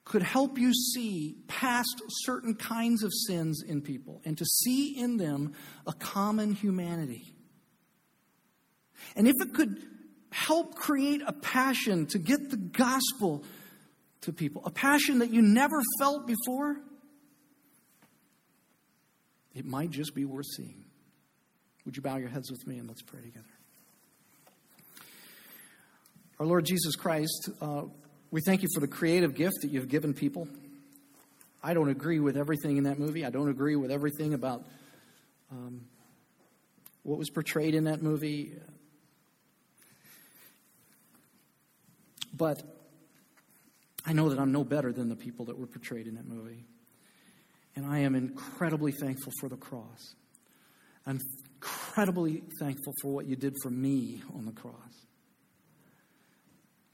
could 0.06 0.24
help 0.24 0.58
you 0.58 0.74
see 0.74 1.36
past 1.48 2.02
certain 2.08 2.56
kinds 2.56 3.04
of 3.04 3.12
sins 3.28 3.62
in 3.68 3.82
people 3.82 4.22
and 4.24 4.38
to 4.38 4.46
see 4.46 4.98
in 4.98 5.18
them 5.18 5.54
a 5.86 5.94
common 5.94 6.54
humanity, 6.54 7.34
and 9.16 9.28
if 9.28 9.36
it 9.40 9.54
could 9.54 9.82
help 10.32 10.76
create 10.76 11.22
a 11.26 11.34
passion 11.34 12.06
to 12.08 12.20
get 12.20 12.50
the 12.50 12.58
gospel 12.58 13.44
to 14.22 14.32
people, 14.32 14.62
a 14.66 14.72
passion 14.72 15.20
that 15.20 15.32
you 15.32 15.42
never 15.42 15.82
felt 16.00 16.28
before, 16.28 16.78
it 19.54 19.66
might 19.66 19.90
just 19.90 20.14
be 20.14 20.26
worth 20.26 20.46
seeing. 20.56 20.86
Would 21.86 21.96
you 21.96 22.02
bow 22.02 22.18
your 22.18 22.30
heads 22.30 22.52
with 22.52 22.68
me 22.68 22.78
and 22.78 22.88
let's 22.88 23.02
pray 23.02 23.22
together? 23.22 23.57
Our 26.40 26.46
Lord 26.46 26.66
Jesus 26.66 26.96
Christ, 26.96 27.50
uh, 27.60 27.86
we 28.30 28.42
thank 28.42 28.62
you 28.62 28.68
for 28.76 28.80
the 28.80 28.88
creative 28.88 29.34
gift 29.34 29.56
that 29.64 29.72
you've 29.72 29.88
given 29.88 30.14
people. 30.14 30.48
I 31.64 31.74
don't 31.74 31.90
agree 31.90 32.20
with 32.20 32.38
everything 32.38 32.78
in 32.78 32.84
that 32.84 33.00
movie. 33.00 33.26
I 33.26 33.32
don't 33.32 33.50
agree 33.50 33.76
with 33.76 33.90
everything 33.90 34.36
about 34.36 34.64
um, 35.52 35.82
what 37.02 37.18
was 37.18 37.32
portrayed 37.32 37.74
in 37.74 37.86
that 37.86 38.04
movie. 38.04 38.54
But 42.36 42.62
I 44.06 44.14
know 44.14 44.30
that 44.30 44.38
I'm 44.38 44.52
no 44.52 44.64
better 44.64 44.94
than 44.94 45.10
the 45.10 45.16
people 45.16 45.46
that 45.46 45.58
were 45.58 45.66
portrayed 45.66 46.06
in 46.06 46.16
that 46.16 46.28
movie. 46.28 46.66
And 47.76 47.84
I 47.84 48.00
am 48.00 48.14
incredibly 48.14 48.92
thankful 48.92 49.34
for 49.40 49.50
the 49.50 49.58
cross. 49.58 50.14
I'm 51.04 51.20
incredibly 51.56 52.44
thankful 52.60 52.94
for 53.02 53.12
what 53.12 53.26
you 53.26 53.36
did 53.36 53.56
for 53.64 53.72
me 53.72 54.22
on 54.36 54.46
the 54.46 54.52
cross. 54.52 55.07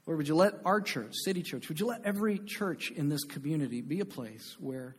Lord, 0.06 0.18
would 0.18 0.28
you 0.28 0.34
let 0.34 0.54
our 0.64 0.80
church, 0.80 1.12
City 1.24 1.42
Church, 1.42 1.68
would 1.68 1.80
you 1.80 1.86
let 1.86 2.02
every 2.04 2.38
church 2.38 2.90
in 2.90 3.08
this 3.08 3.24
community 3.24 3.80
be 3.80 4.00
a 4.00 4.04
place 4.04 4.56
where 4.58 4.96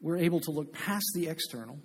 we're 0.00 0.18
able 0.18 0.40
to 0.40 0.50
look 0.50 0.72
past 0.72 1.06
the 1.14 1.28
external 1.28 1.78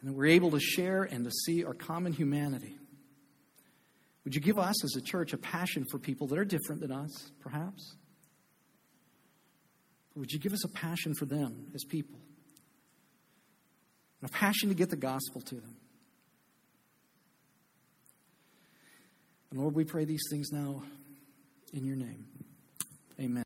and 0.00 0.14
we're 0.14 0.26
able 0.26 0.52
to 0.52 0.60
share 0.60 1.02
and 1.02 1.24
to 1.24 1.30
see 1.30 1.64
our 1.64 1.74
common 1.74 2.12
humanity? 2.12 2.76
Would 4.24 4.34
you 4.34 4.40
give 4.40 4.58
us 4.58 4.84
as 4.84 4.94
a 4.96 5.00
church 5.00 5.32
a 5.32 5.38
passion 5.38 5.84
for 5.90 5.98
people 5.98 6.26
that 6.28 6.38
are 6.38 6.44
different 6.44 6.80
than 6.80 6.92
us, 6.92 7.30
perhaps? 7.40 7.94
Or 10.14 10.20
would 10.20 10.32
you 10.32 10.38
give 10.38 10.52
us 10.52 10.64
a 10.64 10.68
passion 10.68 11.14
for 11.14 11.26
them 11.26 11.66
as 11.74 11.84
people? 11.84 12.18
And 14.20 14.30
a 14.30 14.32
passion 14.32 14.68
to 14.68 14.74
get 14.74 14.90
the 14.90 14.96
gospel 14.96 15.40
to 15.42 15.56
them? 15.56 15.76
And 19.56 19.62
Lord, 19.62 19.74
we 19.74 19.84
pray 19.84 20.04
these 20.04 20.24
things 20.28 20.52
now 20.52 20.82
in 21.72 21.86
your 21.86 21.96
name. 21.96 22.26
Amen. 23.18 23.45